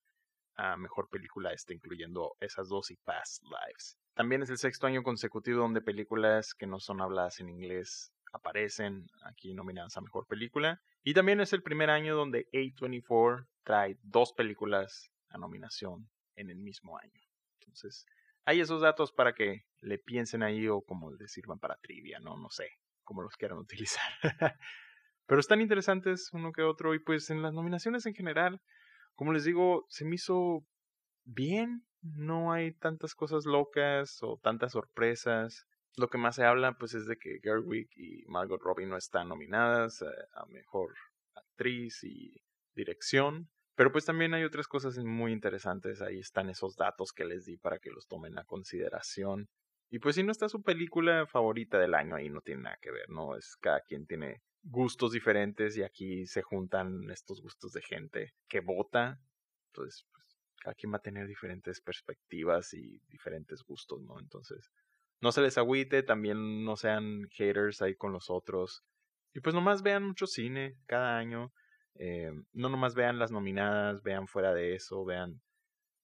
a 0.57 0.77
Mejor 0.77 1.09
Película, 1.09 1.53
este, 1.53 1.75
incluyendo 1.75 2.37
esas 2.41 2.69
dos 2.69 2.91
y 2.91 2.97
Past 2.97 3.43
Lives. 3.45 3.97
También 4.19 4.43
es 4.43 4.51
el 4.51 4.59
sexto 4.59 4.89
año 4.89 5.05
consecutivo 5.05 5.61
donde 5.61 5.81
películas 5.81 6.53
que 6.53 6.67
no 6.67 6.81
son 6.81 7.01
habladas 7.01 7.39
en 7.39 7.49
inglés 7.49 8.13
aparecen 8.33 9.07
aquí 9.23 9.55
nominadas 9.55 9.97
a 9.97 10.01
Mejor 10.01 10.27
Película. 10.27 10.83
Y 11.05 11.15
también 11.15 11.41
es 11.41 11.53
el 11.53 11.63
primer 11.63 11.89
año 11.89 12.17
donde 12.17 12.49
A24 12.53 13.47
trae 13.63 13.97
dos 14.03 14.33
películas 14.33 15.13
a 15.29 15.39
nominación 15.39 16.11
en 16.35 16.51
el 16.51 16.59
mismo 16.59 16.99
año. 16.99 17.23
Entonces, 17.61 18.07
hay 18.45 18.59
esos 18.59 18.83
datos 18.83 19.13
para 19.13 19.35
que 19.35 19.67
le 19.83 19.99
piensen 19.99 20.43
ahí 20.43 20.67
o 20.67 20.83
como 20.83 21.13
les 21.13 21.31
sirvan 21.31 21.61
para 21.61 21.77
trivia, 21.77 22.19
¿no? 22.19 22.37
No 22.37 22.51
sé, 22.51 22.71
cómo 23.05 23.23
los 23.23 23.37
quieran 23.37 23.59
utilizar. 23.67 24.03
Pero 25.27 25.39
están 25.39 25.61
interesantes 25.61 26.31
uno 26.33 26.51
que 26.51 26.63
otro 26.63 26.93
y 26.93 26.99
pues 26.99 27.31
en 27.31 27.41
las 27.41 27.55
nominaciones 27.55 28.05
en 28.05 28.15
general, 28.15 28.61
como 29.15 29.33
les 29.33 29.45
digo, 29.45 29.87
se 29.89 30.05
me 30.05 30.17
hizo 30.17 30.67
bien. 31.23 31.85
No 32.03 32.53
hay 32.53 32.73
tantas 32.73 33.15
cosas 33.15 33.45
locas 33.45 34.19
o 34.23 34.39
tantas 34.43 34.73
sorpresas 34.73 35.67
lo 35.99 36.09
que 36.09 36.19
más 36.19 36.37
se 36.37 36.45
habla 36.45 36.79
pues 36.79 36.95
es 36.95 37.07
de 37.07 37.17
que 37.17 37.41
Gerwig 37.43 37.89
y 37.97 38.25
Margot 38.27 38.63
Robbie 38.63 38.87
no 38.87 38.97
están 38.97 39.29
nominadas 39.29 40.03
a, 40.03 40.47
mejor 40.47 40.95
actriz 41.35 42.05
y 42.05 42.41
dirección. 42.75 43.51
Pero 43.75 43.93
pues 43.93 44.05
también 44.05 44.35
hay 44.35 44.45
otras 44.45 44.67
cosas 44.67 44.99
muy 44.99 45.33
interesantes. 45.33 46.01
Ahí 46.01 46.19
están 46.19 46.51
esos 46.51 46.77
datos 46.77 47.13
que 47.13 47.25
les 47.25 47.45
di 47.45 47.57
para 47.57 47.79
que 47.79 47.91
los 47.91 48.07
tomen 48.09 48.39
a 48.39 48.45
consideración. 48.45 49.49
Y 49.91 50.01
pues 50.01 50.17
si 50.17 50.23
no 50.23 50.33
está 50.33 50.49
su 50.49 50.63
película 50.63 51.27
favorita 51.27 51.79
del 51.79 51.95
año, 51.95 52.17
ahí 52.17 52.29
no 52.29 52.41
tiene 52.41 52.63
nada 52.63 52.79
que 52.81 52.91
ver, 52.91 53.09
¿no? 53.09 53.37
Es 53.37 53.57
cada 53.61 53.81
quien 53.81 54.07
tiene 54.07 54.43
gustos 54.63 55.13
diferentes 55.13 55.77
y 55.77 55.83
aquí 55.83 56.27
se 56.27 56.43
juntan 56.43 57.09
estos 57.11 57.41
gustos 57.41 57.73
de 57.73 57.83
gente 57.83 58.35
que 58.49 58.61
vota. 58.61 59.21
Entonces, 59.69 60.07
pues, 60.13 60.28
cada 60.63 60.75
quien 60.75 60.93
va 60.93 60.99
a 60.99 61.03
tener 61.03 61.27
diferentes 61.27 61.81
perspectivas 61.81 62.75
y 62.75 63.01
diferentes 63.09 63.63
gustos, 63.63 64.03
¿no? 64.03 64.19
Entonces, 64.19 64.71
no 65.21 65.33
se 65.33 65.41
les 65.41 65.59
agüite, 65.59 66.03
también 66.03 66.65
no 66.65 66.77
sean 66.77 67.29
haters 67.33 67.83
ahí 67.83 67.95
con 67.95 68.13
los 68.13 68.31
otros. 68.31 68.85
Y 69.35 69.41
pues 69.41 69.55
nomás 69.55 69.83
vean 69.83 70.05
mucho 70.05 70.27
cine 70.27 70.77
cada 70.87 71.19
año. 71.19 71.53
Eh, 71.95 72.31
no 72.53 72.69
nomás 72.69 72.95
vean 72.95 73.19
las 73.19 73.33
nominadas, 73.33 74.03
vean 74.03 74.29
fuera 74.29 74.55
de 74.55 74.75
eso, 74.75 75.05
vean 75.05 75.41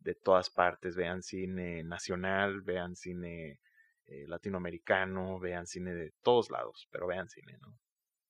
de 0.01 0.15
todas 0.15 0.51
partes, 0.51 0.97
vean 0.97 1.23
cine 1.23 1.85
nacional, 1.85 2.61
vean 2.63 2.97
cine 2.97 3.61
eh, 4.07 4.27
latinoamericano, 4.27 5.39
vean 5.39 5.67
cine 5.67 5.95
de 5.95 6.13
todos 6.23 6.51
lados, 6.51 6.89
pero 6.91 7.07
vean 7.07 7.29
cine, 7.29 7.57
¿no? 7.61 7.79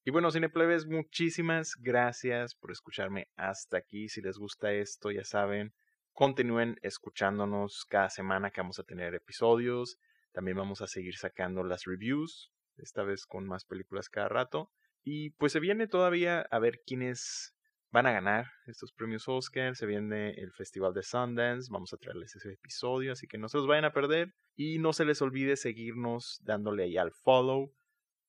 Y 0.06 0.10
bueno, 0.10 0.30
Cineplebes, 0.30 0.86
muchísimas 0.86 1.76
gracias 1.80 2.54
por 2.54 2.70
escucharme 2.70 3.28
hasta 3.36 3.78
aquí. 3.78 4.10
Si 4.10 4.20
les 4.20 4.36
gusta 4.36 4.70
esto, 4.70 5.10
ya 5.10 5.24
saben, 5.24 5.72
continúen 6.14 6.78
escuchándonos 6.82 7.84
cada 7.84 8.08
semana 8.08 8.50
que 8.50 8.60
vamos 8.60 8.78
a 8.78 8.84
tener 8.84 9.14
episodios. 9.14 9.98
También 10.32 10.56
vamos 10.56 10.80
a 10.80 10.86
seguir 10.86 11.16
sacando 11.16 11.62
las 11.64 11.84
reviews, 11.84 12.52
esta 12.76 13.02
vez 13.02 13.26
con 13.26 13.46
más 13.46 13.64
películas 13.64 14.08
cada 14.08 14.28
rato. 14.28 14.70
Y 15.02 15.30
pues 15.30 15.52
se 15.52 15.60
viene 15.60 15.86
todavía 15.86 16.40
a 16.50 16.58
ver 16.58 16.80
quiénes 16.86 17.54
van 17.90 18.06
a 18.06 18.12
ganar 18.12 18.46
estos 18.66 18.92
premios 18.92 19.28
Oscar. 19.28 19.76
Se 19.76 19.86
viene 19.86 20.30
el 20.30 20.52
Festival 20.52 20.94
de 20.94 21.02
Sundance. 21.02 21.68
Vamos 21.70 21.92
a 21.92 21.98
traerles 21.98 22.34
ese 22.34 22.52
episodio, 22.52 23.12
así 23.12 23.26
que 23.26 23.38
no 23.38 23.48
se 23.48 23.58
los 23.58 23.66
vayan 23.66 23.84
a 23.84 23.92
perder. 23.92 24.34
Y 24.56 24.78
no 24.78 24.92
se 24.92 25.04
les 25.04 25.20
olvide 25.20 25.56
seguirnos 25.56 26.40
dándole 26.42 26.84
ahí 26.84 26.96
al 26.96 27.12
follow 27.12 27.74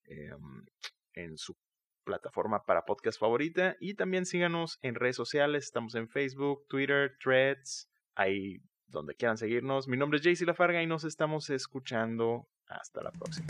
em, 0.03 0.65
en 1.13 1.37
su 1.37 1.55
plataforma 2.05 2.63
para 2.63 2.85
podcast 2.85 3.19
favorita. 3.19 3.75
Y 3.81 3.95
también 3.95 4.25
síganos 4.25 4.79
en 4.81 4.95
redes 4.95 5.17
sociales. 5.17 5.65
Estamos 5.65 5.95
en 5.95 6.07
Facebook, 6.07 6.65
Twitter, 6.69 7.17
Threads, 7.21 7.89
ahí 8.15 8.61
donde 8.87 9.15
quieran 9.15 9.37
seguirnos. 9.37 9.89
Mi 9.89 9.97
nombre 9.97 10.19
es 10.19 10.23
JC 10.23 10.47
Lafarga 10.47 10.81
y 10.81 10.87
nos 10.87 11.03
estamos 11.03 11.49
escuchando. 11.49 12.47
Hasta 12.67 13.03
la 13.03 13.11
próxima. 13.11 13.47